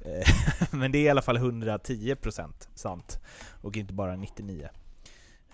[0.01, 0.28] Eh,
[0.70, 3.20] Men det är i alla fall 110% sant
[3.61, 4.68] och inte bara 99.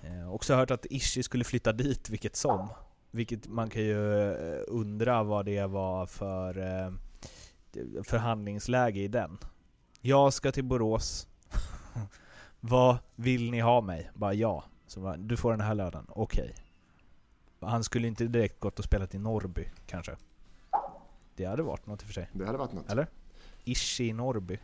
[0.02, 2.68] Eh, Också hört att Ishi skulle flytta dit vilket som.
[3.10, 6.92] Vilket man kan ju eh, undra vad det var för eh,
[8.04, 9.38] förhandlingsläge i den.
[10.00, 11.28] Jag ska till Borås.
[12.60, 14.10] vad vill ni ha mig?
[14.14, 14.64] Bara ja.
[14.86, 16.06] Så bara, du får den här lönen.
[16.08, 16.54] Okej.
[17.60, 20.16] Han skulle inte direkt gått och spelat i Norrby kanske.
[21.36, 22.28] Det hade varit något i och för sig.
[22.32, 22.90] Det hade varit något.
[22.90, 23.06] Eller?
[23.66, 24.58] Ishi i Norrby.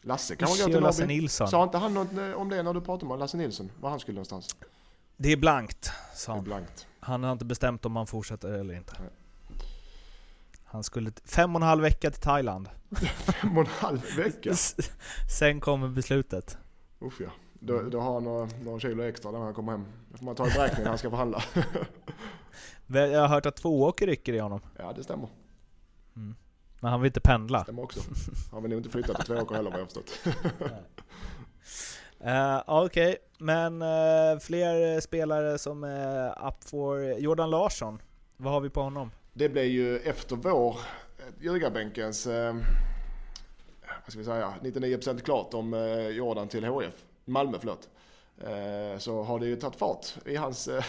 [0.00, 1.14] Lasse kan gå Ishi till och Lasse Norrby.
[1.14, 1.48] Nilsson.
[1.48, 3.70] Sa inte han något eh, om det när du pratade med Lasse Nilsson?
[3.80, 4.56] Var han skulle någonstans?
[5.16, 6.44] Det är blankt, sa Det är han.
[6.44, 6.86] blankt.
[7.00, 8.92] Han har inte bestämt om han fortsätter eller inte.
[9.00, 9.10] Nej.
[10.64, 12.68] Han skulle fem och en halv vecka till Thailand.
[13.16, 14.54] Fem och en halv vecka.
[15.38, 16.58] Sen kommer beslutet.
[17.02, 17.30] Usch ja.
[17.60, 19.84] Då, då har han några, några kilo extra när han kommer hem.
[20.12, 21.42] Det får man ta i beräkning när han ska förhandla.
[22.86, 24.60] Jag har hört att två åker rycker i honom.
[24.78, 25.28] ja det stämmer.
[26.80, 27.62] Men han vill inte pendla.
[27.62, 28.00] stämmer också.
[28.52, 30.18] Han vill nog inte flytta till två åker heller vad jag förstått.
[32.24, 38.02] Uh, Okej, men eh, fler spelare som är up for Jordan Larsson.
[38.36, 39.10] Vad har vi på honom?
[39.32, 40.70] Det blev ju efter vår
[41.18, 42.54] eh, ljugarbänkens, eh,
[44.04, 46.94] vad ska vi säga, 99% klart om eh, Jordan till HF.
[47.24, 47.88] Malmö förlåt.
[48.40, 50.84] eh, så har det ju tagit fart i hans, eh,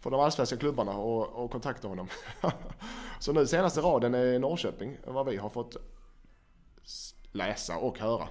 [0.00, 2.08] för de allsvenska klubbarna och, och kontakta honom.
[3.24, 5.76] så nu senaste raden är Norrköping, vad vi har fått
[7.32, 8.28] läsa och höra.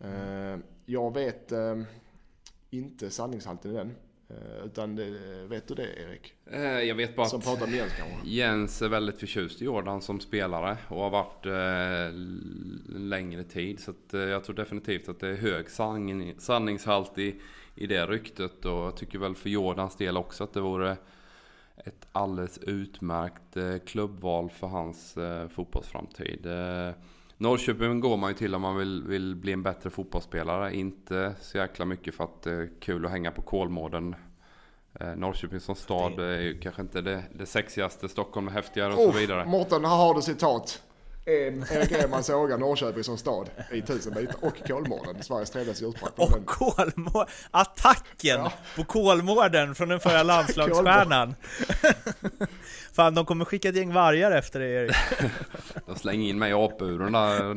[0.00, 1.82] Eh, jag vet eh,
[2.70, 3.96] inte sanningshalten i den.
[4.28, 4.96] Eh, utan
[5.48, 6.34] vet du det Erik?
[6.88, 8.28] Jag vet bara som att pratar med Jens, kanske.
[8.28, 12.18] Jens är väldigt förtjust i Jordan som spelare och har varit eh,
[12.98, 13.80] längre tid.
[13.80, 17.40] Så att, eh, jag tror definitivt att det är hög sanning, sanningshalt i,
[17.74, 18.64] i det ryktet.
[18.64, 20.96] Och jag tycker väl för Jordans del också att det vore
[21.84, 26.46] ett alldeles utmärkt eh, klubbval för hans eh, fotbollsframtid.
[27.36, 30.74] Norrköping går man ju till om man vill, vill bli en bättre fotbollsspelare.
[30.74, 34.14] Inte så jäkla mycket för att det är kul att hänga på Kolmården.
[35.00, 38.08] Eh, Norrköping som stad är ju kanske inte det, det sexigaste.
[38.08, 39.44] Stockholm är häftigare och oh, så vidare.
[39.44, 40.82] Mårten, här har du citat.
[41.24, 44.36] Erik Ehman sågar Norrköping som stad i tusen bitar.
[44.40, 46.12] Och Kolmården, Sveriges trevligaste djurpark.
[46.16, 47.28] Och Kolmården!
[47.50, 48.52] Attacken ja.
[48.76, 51.34] på Kolmården från den förra landslagsstjärnan.
[52.92, 54.96] Fan, de kommer skicka ett gäng vargar efter dig Erik.
[55.86, 57.54] de slänger in mig i apburen där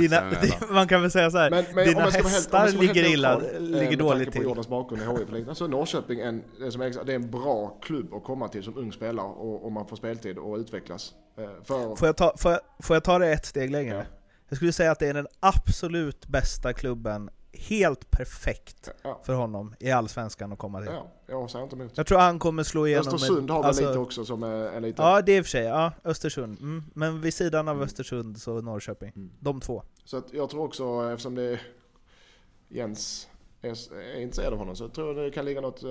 [0.00, 0.32] dina,
[0.70, 3.96] Man kan väl säga så här, men, men dina hästar helt, ligger illa, kvar, ligger
[3.96, 4.42] dåligt till.
[4.42, 5.48] Jordans bakgrund i HIF.
[5.48, 8.78] Alltså Norrköping, en, det, som är, det är en bra klubb att komma till som
[8.78, 11.14] ung spelare och, och man får speltid och utvecklas.
[11.36, 11.96] Eh, för...
[11.96, 13.96] Får, jag ta, får, jag, får jag ta det ett steg längre?
[13.96, 14.18] Ja.
[14.48, 19.20] Jag skulle säga att det är den absolut bästa klubben helt perfekt ja.
[19.24, 20.90] för honom i Allsvenskan att komma till.
[20.92, 21.92] Ja, jag säger inte emot.
[21.96, 23.14] Jag tror han kommer slå igenom...
[23.14, 25.02] Östersund har väl alltså, lite också som är, lite...
[25.02, 25.64] Ja, det är i och för sig.
[25.64, 26.60] Ja, Östersund.
[26.60, 26.84] Mm.
[26.94, 27.84] Men vid sidan av mm.
[27.84, 29.12] Östersund så Norrköping.
[29.16, 29.30] Mm.
[29.40, 29.82] De två.
[30.04, 31.60] Så att jag tror också, eftersom det är
[32.68, 33.28] Jens
[33.62, 35.82] är, är intresserad av honom, så tror jag det kan ligga något...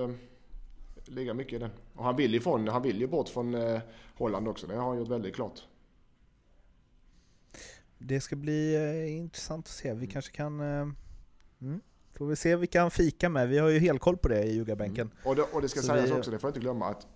[1.04, 1.70] Ligga mycket i den.
[1.94, 3.80] Och han vill ju, från, han vill ju bort från eh,
[4.14, 4.66] Holland också.
[4.66, 5.60] Det har han gjort väldigt klart.
[7.98, 9.88] Det ska bli eh, intressant att se.
[9.88, 10.10] Vi mm.
[10.10, 10.60] kanske kan...
[10.60, 10.86] Eh,
[11.62, 11.80] Mm.
[12.12, 13.48] Får vi se vilka han fikar med.
[13.48, 15.10] Vi har ju helkoll på det i ljugarbänken.
[15.12, 15.16] Mm.
[15.24, 16.12] Och, det, och det ska Så sägas vi...
[16.14, 17.06] också, det får jag inte glömma, att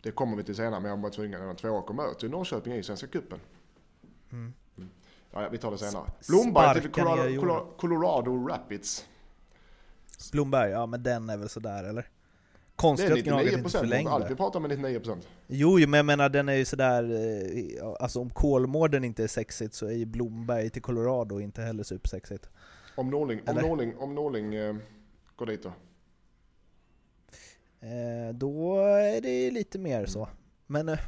[0.00, 2.74] det kommer vi till senare, men jag var tvungen att två åker möter ju Norrköping
[2.74, 3.38] i Svenska Cupen.
[4.32, 4.52] Mm.
[4.76, 4.88] Mm.
[5.30, 6.04] Ja, vi tar det senare.
[6.28, 9.04] Blomberg till Colorado, Colorado Rapids.
[10.32, 12.08] Blomberg, ja men den är väl sådär eller?
[12.78, 14.10] Konstigt att Gnaget inte förlängde.
[14.10, 15.18] Allt vi pratar om är 99%.
[15.46, 19.74] Jo, men jag menar den är ju sådär, eh, alltså om Kolmården inte är sexigt
[19.74, 22.48] så är ju Blomberg till Colorado inte heller supersexigt.
[22.96, 24.76] Om Norling, om Norling, om Norling eh,
[25.36, 25.68] går dit då?
[27.80, 30.28] Eh, då är det lite mer så.
[30.66, 30.98] Men eh,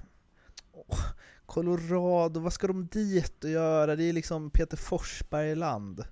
[1.47, 3.97] Colorado, vad ska de dit och göra?
[3.97, 6.05] Det är liksom Peter Forsberg-land.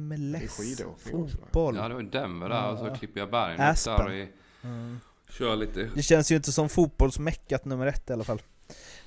[0.00, 0.56] MLS,
[0.98, 1.76] fotboll.
[1.76, 4.28] Ja, det var Denver där och så klipper jag bergen där i,
[4.62, 5.00] mm.
[5.30, 5.90] Kör lite.
[5.94, 8.42] Det känns ju inte som fotbollsmäckat nummer ett i alla fall.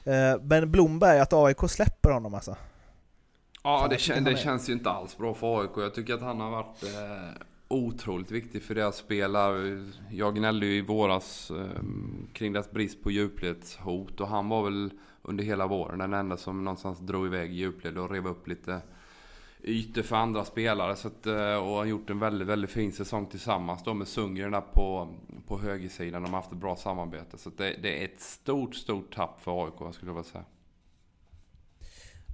[0.03, 2.55] Eh, men Blomberg, att AIK släpper honom alltså?
[3.63, 5.71] Ja, det, kän det känns ju inte alls bra för AIK.
[5.75, 9.91] Jag tycker att han har varit eh, otroligt viktig för deras spelare.
[10.11, 11.83] Jag gnällde ju i våras eh,
[12.33, 14.91] kring deras brist på djupledshot och han var väl
[15.21, 18.81] under hela våren den enda som någonstans drog iväg djupled och rev upp lite
[19.66, 20.95] ytor för andra spelare.
[20.95, 24.61] Så att, eh, och har gjort en väldigt, väldigt fin säsong tillsammans då med Sundgren
[24.74, 25.07] på,
[25.47, 26.24] på högersidan.
[26.24, 27.38] De har haft ett bra samarbete.
[27.38, 30.45] Så det, det, är ett stort, stort tapp för AIK skulle jag vilja säga.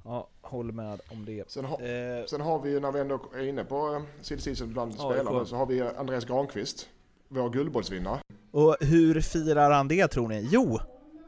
[0.04, 1.52] Ja, håller med om det.
[1.52, 4.42] Sen, ha, eh, sen har vi ju, när vi ändå är inne på eh, silly
[4.42, 6.90] season bland spelarna, så har vi Andreas Granqvist,
[7.28, 8.20] vår guldbollsvinnare.
[8.52, 10.50] Och hur firar han det tror ni?
[10.52, 10.80] Jo,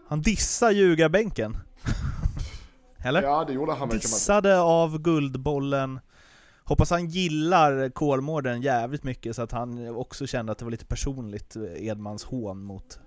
[0.08, 1.58] han dissar ljugarbänken.
[3.04, 3.24] Eller?
[3.24, 6.00] Ja, det gjorde han Dissade av Guldbollen.
[6.64, 10.86] Hoppas han gillar Kolmården jävligt mycket så att han också kände att det var lite
[10.86, 13.00] personligt, Edmans hån mot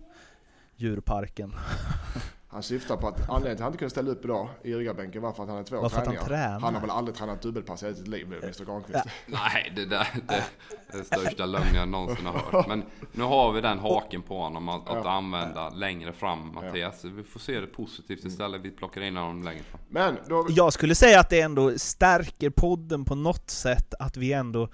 [0.76, 1.54] djurparken.
[2.56, 5.22] Han syftar på att anledningen till att han inte kunde ställa upp idag i Ljugarbänken
[5.22, 6.20] var för att han hade två Varför träningar.
[6.20, 6.60] Han, tränar?
[6.60, 9.00] han har väl aldrig tränat dubbelpass i sitt liv, Mr Granqvist.
[9.04, 9.10] Ja.
[9.26, 10.42] Nej, det där det, är
[10.92, 12.68] den största lögnen jag någonsin har hört.
[12.68, 12.82] Men
[13.12, 17.04] nu har vi den haken på honom att, att använda längre fram, Mattias.
[17.04, 18.60] Vi får se det positivt istället.
[18.60, 19.80] Vi plockar in honom längre fram.
[19.88, 20.46] Men då...
[20.48, 24.68] Jag skulle säga att det ändå stärker podden på något sätt att vi ändå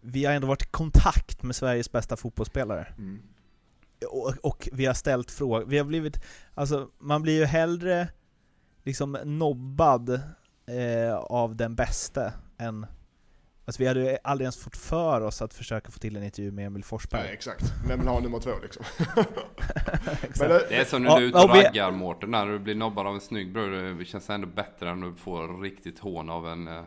[0.00, 2.86] vi har ändå varit i kontakt med Sveriges bästa fotbollsspelare.
[2.98, 3.22] Mm
[4.06, 6.24] och, och, vi har ställt frågor, vi har blivit,
[6.54, 8.08] alltså man blir ju hellre
[8.84, 10.20] liksom nobbad
[10.66, 12.86] eh, av den bästa än
[13.68, 16.50] Alltså vi hade ju aldrig ens fått för oss att försöka få till en intervju
[16.50, 17.22] med Emil Forsberg.
[17.22, 18.84] Nej exakt, vem vill ha nummer två liksom?
[20.38, 23.06] det, det är som när du är ute och raggar Mårten, när du blir nobbad
[23.06, 26.48] av en snygg bror, det känns ändå bättre än att du får riktigt hån av
[26.48, 26.82] en eh,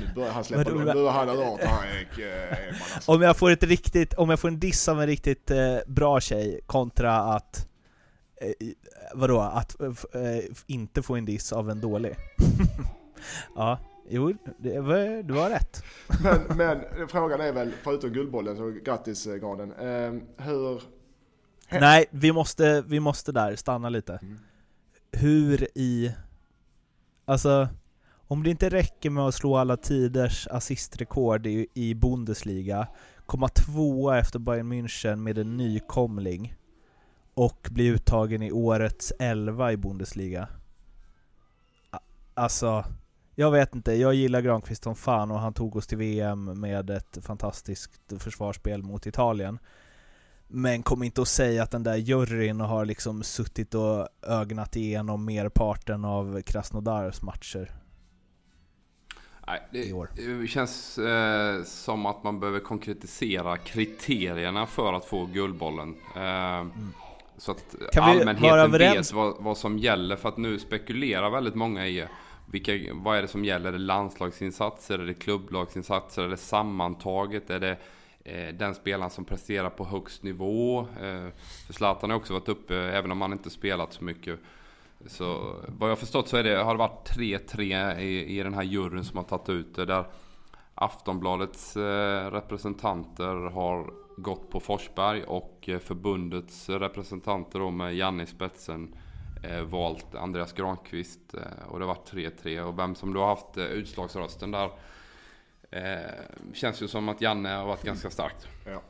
[0.00, 3.12] nu börjar han släppa Nu han rart Erik eh, alltså.
[3.12, 6.20] Om jag får ett riktigt, om jag får en diss av en riktigt eh, bra
[6.20, 7.68] tjej kontra att
[8.40, 8.50] eh,
[9.14, 9.76] vadå, att
[10.66, 12.16] inte få en diss av en dålig?
[13.56, 13.78] ja,
[14.08, 15.84] Jo, det var, du har rätt.
[16.22, 19.72] Men, men frågan är väl, förutom Guldbollen, så grattis Granen.
[19.72, 20.82] Eh, hur...
[21.70, 24.18] Nej, vi måste, vi måste där stanna lite.
[24.22, 24.38] Mm.
[25.12, 26.14] Hur i...
[27.24, 27.68] Alltså,
[28.28, 32.88] om det inte räcker med att slå alla tiders assistrekord i, i Bundesliga,
[33.26, 36.54] komma tvåa efter Bayern München med en nykomling
[37.34, 40.48] och bli uttagen i årets elva i Bundesliga.
[42.34, 42.84] Alltså,
[43.34, 43.92] jag vet inte.
[43.94, 48.82] Jag gillar Granqvist som fan och han tog oss till VM med ett fantastiskt försvarsspel
[48.82, 49.58] mot Italien.
[50.48, 55.24] Men kom inte och säga att den där juryn har liksom suttit och ögnat igenom
[55.24, 57.85] merparten av Krasnodars matcher.
[59.46, 65.96] Nej, det, känns eh, som att man behöver konkretisera kriterierna för att få Guldbollen.
[66.16, 66.66] Eh,
[67.38, 67.88] Så att Mm.
[67.92, 70.16] Kan allmänheten vet vad, vad som gäller.
[70.16, 72.06] För att nu spekulerar väldigt många i
[72.46, 73.68] vilka, vad är det som gäller?
[73.68, 74.98] Är det landslagsinsatser?
[74.98, 76.22] Är det klubblagsinsatser?
[76.22, 77.50] Är det sammantaget?
[77.50, 77.76] Är det
[78.24, 80.80] eh, den spelaren som presterar på högst nivå?
[80.80, 81.28] Eh,
[81.66, 84.40] för Zlatan har också varit uppe, även om han inte spelat så mycket.
[85.06, 88.54] Så vad jag har förstått så är det, har det varit 3-3 i, i den
[88.54, 89.84] här juryn som har tagit ut det.
[89.84, 90.04] Där
[90.74, 98.26] Aftonbladets eh, representanter har gått på Forsberg och eh, förbundets representanter då med Janne i
[98.26, 98.94] spetsen
[99.44, 101.34] eh, valt Andreas Granqvist.
[101.68, 102.60] Och det har varit 3-3.
[102.60, 104.70] Och vem som då har haft utslagsrösten där
[105.70, 106.10] eh,
[106.54, 108.48] känns ju som att Janne har varit ganska starkt.
[108.64, 108.82] Ja.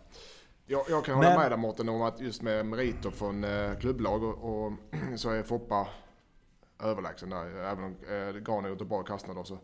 [0.68, 3.78] Jag, jag kan hålla Men- med dig Mårten om att just med meriter från eh,
[3.80, 4.72] klubblag och, och
[5.16, 5.88] så är Foppa
[6.82, 7.46] överlägsen där.
[7.64, 9.58] Även om eh, Gran har gjort ett bra kast då så.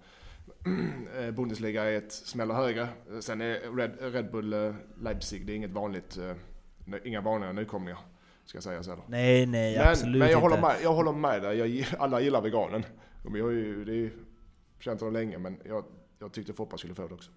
[1.33, 2.89] Bundesliga är ett smäller högre.
[3.21, 7.99] Sen är Red, Red Bull eh, Leipzig, det är inget vanligt, eh, inga vanliga nykomlingar.
[8.45, 9.03] Ska jag säga så då.
[9.07, 10.43] Nej, nej, Men, absolut men jag, inte.
[10.43, 11.59] håller med, jag håller med dig.
[11.59, 12.83] Jag, alla gillar veganen.
[13.33, 14.11] Vi har ju, det är
[14.79, 15.85] känt honom länge men jag,
[16.19, 17.31] jag tyckte Foppa skulle få det också.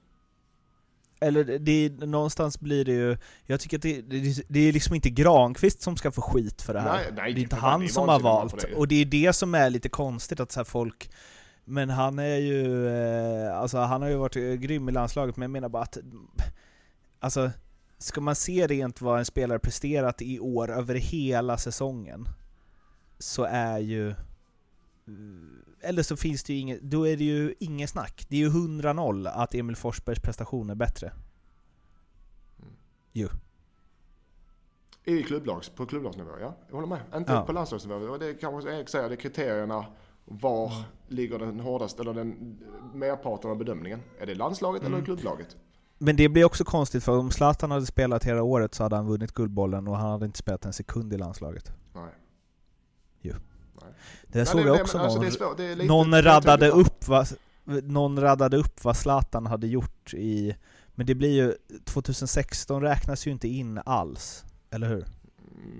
[1.19, 5.09] Eller det, någonstans blir det ju, jag tycker att det, det, det är liksom inte
[5.09, 6.93] Granqvist som ska få skit för det här.
[6.93, 8.65] Nej, nej, det är inte han är som har valt.
[8.75, 11.09] Och det är det som är lite konstigt att så folk
[11.67, 15.51] men han är ju, eh, alltså han har ju varit grym i landslaget, men jag
[15.51, 15.97] menar bara att
[17.19, 17.51] Alltså,
[17.97, 22.27] ska man se rent vad en spelare presterat i år över hela säsongen
[23.19, 24.15] Så är ju
[25.85, 28.25] eller så finns det ju inget, då är det ju inget snack.
[28.29, 31.11] Det är ju 100-0 att Emil Forsbergs prestation är bättre.
[35.07, 36.57] I klubblags, på klubblagsnivå, ja.
[36.67, 36.99] Jag håller med.
[37.15, 37.41] Inte Ja.
[37.45, 38.17] på landslagsnivå.
[38.17, 39.85] Det är kanske Erik säger, det är kriterierna.
[40.25, 40.83] Var Mm.
[41.07, 42.57] ligger den hårdaste, eller den
[42.93, 44.01] merparten av bedömningen?
[44.19, 44.93] Är det landslaget Mm.
[44.93, 45.57] eller klubblaget?
[45.97, 49.07] Men det blir också konstigt för om Zlatan hade spelat hela året så hade han
[49.07, 51.71] vunnit Guldbollen och han hade inte spelat en sekund i landslaget.
[51.93, 52.13] Nej.
[53.21, 53.33] Jo.
[54.27, 55.19] Det såg det- jag också men alltså,
[55.85, 57.27] någon, lite- raddade upp vad,
[57.83, 60.55] någon raddade upp vad Zlatan hade gjort i,
[60.95, 61.53] men det blir ju,
[61.85, 65.05] 2016 räknas ju inte in alls, eller hur?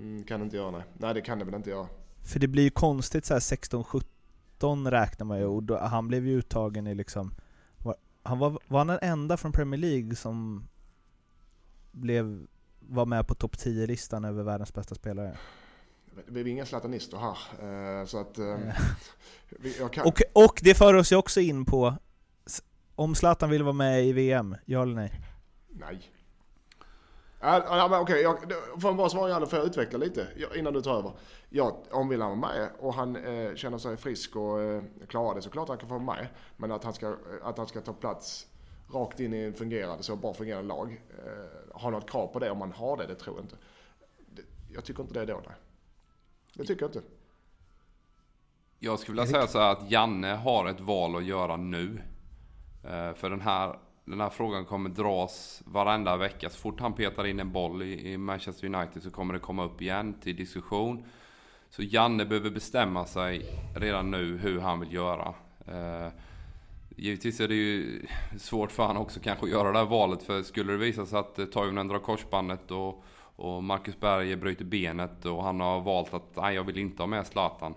[0.00, 0.82] Mm, kan inte göra nej.
[0.94, 1.86] Nej det kan det väl inte göra.
[2.22, 6.26] För det blir ju konstigt så här 16-17 räknar man ju och då, han blev
[6.26, 7.34] ju uttagen i liksom
[7.78, 10.66] var, han var, var han den enda från Premier League som
[11.92, 12.46] blev,
[12.80, 15.36] var med på topp 10-listan över världens bästa spelare?
[16.26, 18.00] Vi är inga zlatanister här.
[18.00, 18.38] eh, Så att...
[18.38, 18.74] eh, Eh.
[19.50, 20.06] vi- Jag kan...
[20.06, 21.94] Och, och det för oss ju också in på
[22.94, 25.20] om Zlatan vill vara med i VM, ja eller nej?
[25.68, 26.10] Nej.
[27.40, 28.38] Ja, men okej, jag,
[28.80, 31.12] får jag bara svara Janne, får jag utveckla lite innan du tar över?
[31.48, 35.34] Ja, om vill han vara med och han eh, känner sig frisk och eh, klarar
[35.34, 36.26] det så klart han kan få vara med.
[36.56, 38.46] Men att han ska, att han ska ta plats
[38.92, 41.02] rakt in i en fungerande, så bra fungerande lag.
[41.24, 43.56] Eh, har något krav på det om man har det, det tror jag inte.
[44.34, 44.42] Det,
[44.74, 45.56] jag tycker inte det är då, nej.
[46.56, 47.02] Det tycker jag inte.
[48.78, 52.02] Jag skulle vilja säga så här att Janne har ett val att göra nu.
[52.84, 56.50] Eh, För den här, den här frågan kommer dras varenda vecka.
[56.50, 59.82] Så fort han petar in en boll i, Manchester United så kommer det komma upp
[59.82, 61.04] igen till diskussion.
[61.70, 63.46] Så Janne behöver bestämma sig
[63.76, 65.34] redan nu hur han vill göra.
[65.66, 66.12] Eh,
[66.96, 68.06] Givetvis är det ju
[68.38, 70.22] svårt för han också kanske att göra det här valet.
[70.22, 73.04] För skulle det visa sig att eh, Toivonen drar korsbandet och,
[73.36, 77.06] och Marcus Berger bryter benet och han har valt att nej, jag vill inte ha
[77.06, 77.74] med Zlatan.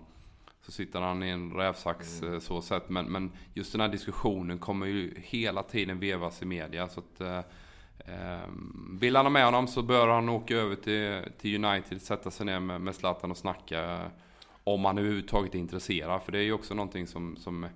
[0.62, 2.88] Så sitter han i en rävsax eh, så sett.
[2.88, 6.88] Men, men just den här diskussionen kommer ju hela tiden vevas i media.
[6.88, 7.38] Så att, eh,
[8.14, 8.48] eh,
[8.90, 12.46] vill han ha med honom så bör han åka över till, till United, sätta sig
[12.46, 14.10] ner med, med Zlatan och snacka.
[14.64, 16.22] Om han överhuvudtaget är intresserad.
[16.22, 17.66] För det är ju också någonting som, som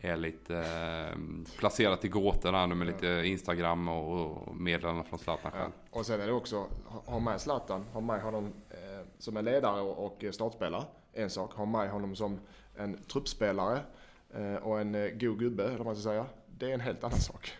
[0.00, 1.18] är lite eh,
[1.58, 5.60] placerat i gåtor här nu med lite Instagram och, och meddelanden från Zlatan Ja.
[5.60, 5.72] själv.
[5.90, 9.80] Och sen är det också, ha- med Zlatan, ha med honom eh, som en ledare
[9.80, 11.52] och, och startspelare, en sak.
[11.52, 12.38] Ha med honom som
[12.76, 13.80] en truppspelare
[14.34, 17.04] eh, och en eh, god gubbe, eller vad man ska säga, det är en helt
[17.04, 17.52] annan sak.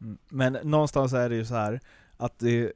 [0.00, 0.18] Mm.
[0.28, 1.80] Men någonstans är det ju så här
[2.16, 2.72] att det,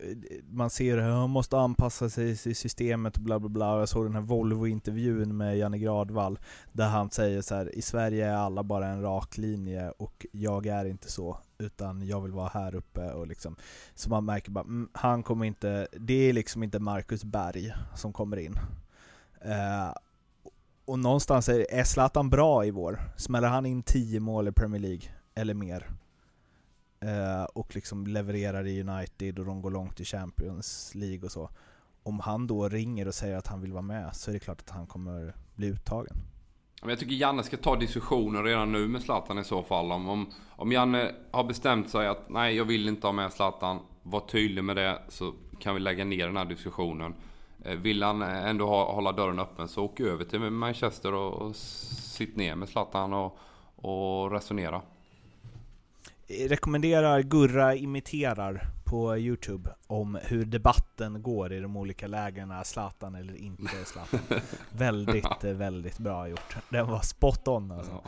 [0.51, 3.79] man ser att man måste anpassa sig till systemet och bla bla bla.
[3.79, 6.39] Jag såg den här Volvo-intervjun med Janne Gradvall
[6.73, 10.67] där han säger så här: i Sverige är alla bara en rak linje och jag
[10.67, 13.57] är inte så, utan jag vill vara här uppe och liksom
[13.95, 18.13] Så man märker bara, mm, han kommer inte, det är liksom inte Marcus Berg som
[18.13, 18.59] kommer in.
[19.47, 19.95] Uh,
[20.85, 23.01] och någonstans är, är Zlatan bra i vår?
[23.17, 26.00] Smäller han in 10 mål i Premier League eller mer?
[27.01, 31.51] Eh, och liksom levererar i United och de går långt i Champions League och så.
[32.03, 34.61] Om han då ringer och säger att han vill vara med så är det klart
[34.61, 36.17] att han kommer bli uttagen.
[36.83, 39.93] Jag tycker Janne ska ta diskussionen redan nu med Zlatan i så fall.
[39.93, 43.79] Om, om, om Janne har bestämt sig att nej, jag vill inte ha med Zlatan.
[44.03, 47.15] Var tydlig med det så kan vi lägga ner den här diskussionen.
[47.65, 51.33] Eh, vill han eh, ändå ha, hålla dörren öppen så åk över till Manchester och,
[51.33, 53.39] och sitt ner med Zlatan och,
[53.77, 54.83] och resonera
[56.39, 63.37] rekommenderar Gurra imiterar på Youtube om hur debatten går i de olika lägena, Zlatan eller
[63.37, 64.21] inte Zlatan.
[64.73, 66.57] väldigt, väldigt bra gjort.
[66.69, 68.03] Den var spot on alltså.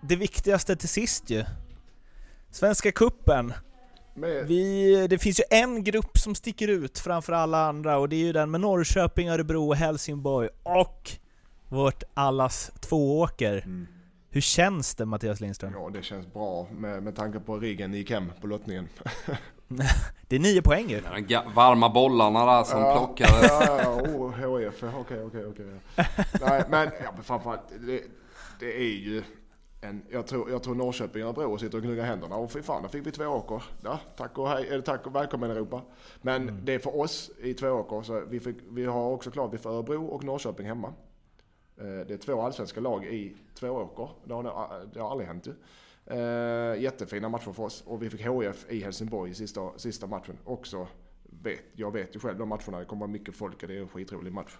[0.00, 1.44] Det viktigaste till sist ju.
[2.50, 3.52] Svenska Kuppen.
[4.46, 8.24] Vi, det finns ju en grupp som sticker ut framför alla andra och det är
[8.24, 11.10] ju den med Norrköping, Örebro, Helsingborg och
[11.68, 13.62] vårt allas tvååker.
[13.64, 13.86] Mm.
[14.38, 15.72] Hur känns det Mattias Lindström?
[15.72, 18.88] Ja, det känns bra med, med tanke på riggen ni gick hem på lottningen.
[20.28, 21.00] det är nio poäng ju.
[21.00, 23.50] De varma bollarna där som ja, plockades.
[23.50, 25.66] Ja, ja, oh, HF, okej, okej, okej.
[26.40, 28.02] Nej, men ja, framförallt, det,
[28.60, 29.22] det är ju
[29.80, 32.36] en, jag, tror, jag tror Norrköping och Örebro sitter och gnuggar händerna.
[32.36, 33.62] Och fy fan, där fick vi två åker.
[33.84, 35.82] Ja, tack och hej, eller tack och välkommen Europa.
[36.22, 36.64] Men mm.
[36.64, 39.58] det är för oss i två åker, så vi, fick, vi har också klart vi
[39.58, 40.94] får Örebro och Norrköping hemma.
[41.78, 44.08] Eh, det är två allsvenska lag i Tvååker.
[44.24, 44.42] Det har,
[44.94, 45.54] det har aldrig hänt ju.
[46.06, 47.84] Eh, jättefina matcher för oss.
[47.86, 50.38] Och vi fick HF i Helsingborg i sista, sista matchen.
[50.44, 50.88] Också
[51.22, 53.80] vet, jag vet ju själv de matcherna, det kommer vara mycket folk och det är
[53.80, 54.58] en skitrolig match.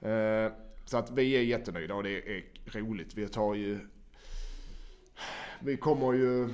[0.00, 0.52] Eh,
[0.84, 3.14] så att vi är jättenöjda och det är roligt.
[3.14, 3.78] Vi tar ju...
[5.60, 6.44] Vi kommer ju...
[6.44, 6.50] Eh,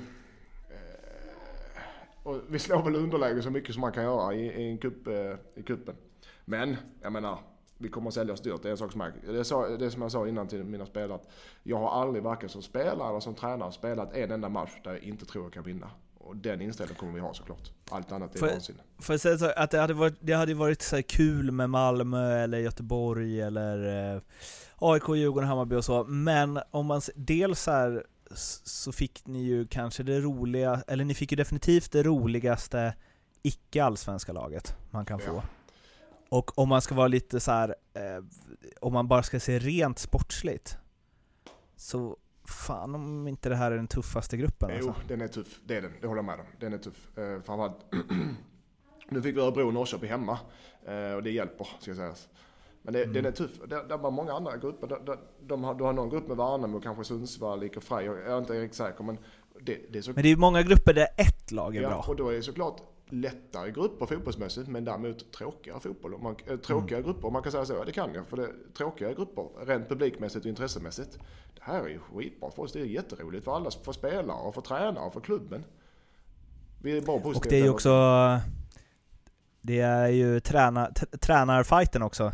[2.23, 5.07] och vi slår väl underläge så mycket som man kan göra i, i en kupp,
[5.07, 5.97] eh, i kuppen.
[6.45, 7.39] Men, jag menar,
[7.79, 8.63] vi kommer att sälja oss dyrt.
[8.63, 10.87] Det är en sak som är, det, är det som jag sa innan till mina
[10.87, 11.15] spelare.
[11.15, 11.29] Att
[11.63, 15.03] jag har aldrig varken som spelare eller som tränare spelat en enda match där jag
[15.03, 15.91] inte tror jag kan vinna.
[16.19, 17.71] Och den inställningen kommer vi ha såklart.
[17.91, 18.79] Allt annat är vansinne.
[18.99, 22.39] Får jag säga så att det hade varit, det hade varit så kul med Malmö
[22.39, 24.23] eller Göteborg eller eh,
[24.77, 26.05] AIK, Djurgården, Hammarby och så.
[26.05, 28.05] Men om man dels så här,
[28.65, 32.95] så fick ni ju kanske det roliga, eller ni fick ju definitivt det roligaste
[33.43, 35.43] icke-allsvenska laget man kan få.
[36.29, 38.25] Och om man ska vara lite så här, eh,
[38.81, 40.77] om man bara ska se rent sportsligt,
[41.77, 42.17] så
[42.49, 45.03] fan om inte det här är den tuffaste gruppen Jo, alltså.
[45.09, 45.61] den är tuff.
[45.65, 46.47] Det är den, det håller jag med om.
[46.61, 47.19] Den är tuff.
[47.19, 47.77] Eh, framförallt,
[49.09, 50.39] nu fick vi Örebro och Norrköping hemma,
[50.87, 52.29] eh, och det hjälper, ska sägas.
[52.83, 53.15] Men det, mm.
[53.15, 53.51] den är tuff.
[53.69, 54.87] Det, det var många andra grupper.
[54.87, 55.17] De, de,
[55.47, 58.07] de har, du har någon grupp med Värnamo, kanske Sundsvall, IK Frej.
[58.07, 59.19] Jag är inte riktigt säker, men
[59.61, 60.13] det, det är så...
[60.13, 62.05] Men det är många grupper där ett lag är ja, bra.
[62.09, 62.81] och då är det såklart
[63.13, 66.19] lättare grupper fotbollsmässigt, men däremot tråkigare fotboll.
[66.23, 67.11] Man, äh, tråkiga mm.
[67.11, 67.73] grupper, man kan säga så.
[67.73, 68.29] Ja, det kan jag.
[68.29, 71.19] För det tråkiga grupper, rent publikmässigt och intressemässigt.
[71.55, 72.73] Det här är ju skitbra för oss.
[72.73, 75.65] Det är jätteroligt för alla, för spelare, och för tränare och för klubben.
[76.83, 77.39] Vi är bara positiva.
[77.39, 77.91] Och det är ju också...
[79.61, 80.91] Det är ju träna,
[81.21, 82.33] tränarfighten också.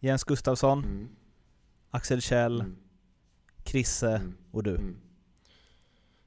[0.00, 1.08] Jens Gustafsson, mm.
[1.90, 2.76] Axel Kjell, mm.
[3.64, 4.34] Krisse mm.
[4.50, 4.70] och du.
[4.74, 4.96] Mm.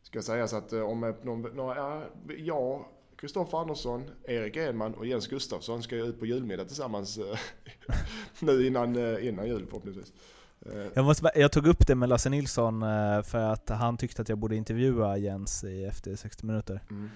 [0.02, 2.04] Ska sägas att eh, om någon, några,
[2.38, 7.40] ja, Kristoffer Andersson, Erik Edman och Jens Gustafsson ska ju ut på julmiddag tillsammans eh,
[8.40, 10.14] nu innan, eh, innan jul förhoppningsvis.
[10.66, 10.88] Eh.
[10.94, 12.82] Jag, måste, jag tog upp det med Lasse Nilsson
[13.24, 16.82] för att han tyckte att jag borde intervjua Jens i efter 60 minuter.
[16.90, 17.10] Mm.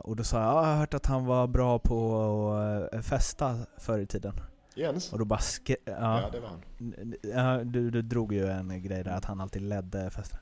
[0.00, 2.52] Och då sa jag, jag har hört att han var bra på
[2.92, 4.40] att festa förr i tiden.
[4.74, 5.12] Jens?
[5.12, 7.72] Och då bara ja, ja, det var han.
[7.72, 10.38] Du, du drog ju en grej där att han alltid ledde festen.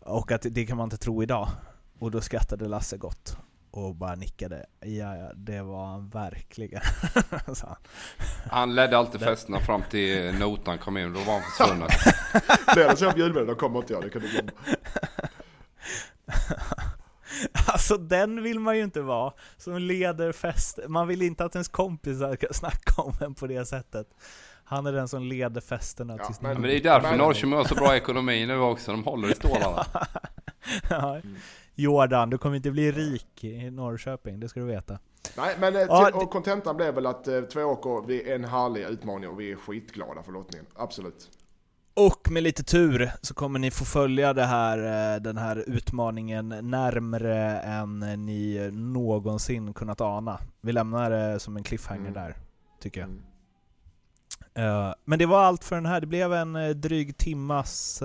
[0.00, 1.48] Och att det kan man inte tro idag.
[1.98, 3.36] Och då skrattade Lasse gott
[3.72, 4.66] och bara nickade.
[4.80, 6.82] Ja, ja, det var han verkligen.
[7.46, 7.76] han.
[8.50, 11.88] han ledde alltid festerna fram till notan kom in, då var han försvunnen.
[13.14, 14.52] bjöd med, då kommer inte jag, det kan du glömma.
[17.66, 20.78] Alltså den vill man ju inte vara, som leder fest.
[20.88, 24.06] Man vill inte att ens kompisar ska snacka om en på det sättet.
[24.64, 27.74] Han är den som leder festerna ja, men, men det är därför Norrköping har så
[27.74, 29.86] bra ekonomi nu också, de håller i stålarna.
[30.90, 31.16] ja.
[31.16, 31.36] Mm.
[31.74, 34.98] Jordan, du kommer inte bli rik i Norrköping, det ska du veta.
[35.36, 38.44] Nej, men eh, ja, och kontentan blev väl att eh, två åker, vi är en
[38.44, 40.66] härlig utmaning och vi är skitglada för lottningen.
[40.74, 41.30] Absolut.
[41.94, 47.60] Och med lite tur så kommer ni få följa det här, den här utmaningen närmre
[47.60, 50.38] än ni någonsin kunnat ana.
[50.60, 52.12] Vi lämnar det som en cliffhanger mm.
[52.12, 52.36] där,
[52.80, 53.10] tycker jag.
[54.54, 54.94] Mm.
[55.04, 56.00] Men det var allt för den här.
[56.00, 58.02] Det blev en dryg timmas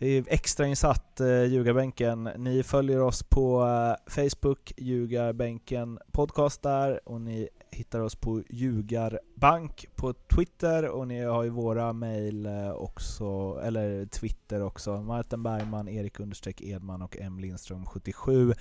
[0.00, 2.30] extrainsatt eh, Ljugarbänken.
[2.36, 9.86] Ni följer oss på eh, Facebook, Ljugarbänken podcast där, och ni hittar oss på Ljugarbank
[9.96, 15.02] på Twitter och ni har ju våra mejl eh, också, eller Twitter också.
[15.02, 18.54] Martin Bergman, Erik understreck Edman och M Lindström 77.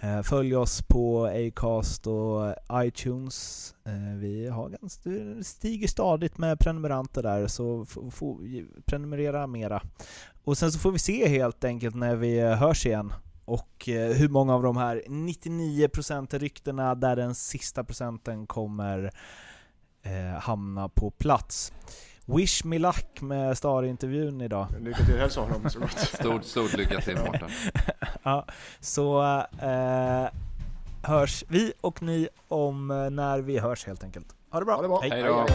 [0.00, 3.74] Eh, följ oss på Acast och iTunes.
[3.84, 5.10] Eh, vi har ganska,
[5.42, 7.86] stiger stadigt med prenumeranter där, så
[8.86, 9.82] prenumerera mera.
[10.44, 13.12] Och sen så får vi se helt enkelt när vi hörs igen
[13.44, 19.10] och eh, hur många av de här 99% ryktena där den sista procenten kommer
[20.02, 21.72] eh, hamna på plats.
[22.26, 24.66] Wish me luck med Star-intervjun idag.
[24.80, 25.98] Lycka till, hälsa honom så gott.
[25.98, 27.48] Stort, stort lycka till Mårten.
[28.22, 28.46] ja,
[28.80, 29.22] så
[29.62, 30.26] eh,
[31.02, 34.26] hörs vi och ni om eh, när vi hörs helt enkelt.
[34.50, 34.74] Ha det bra.
[34.74, 35.00] Ha det bra.
[35.02, 35.46] Hej då.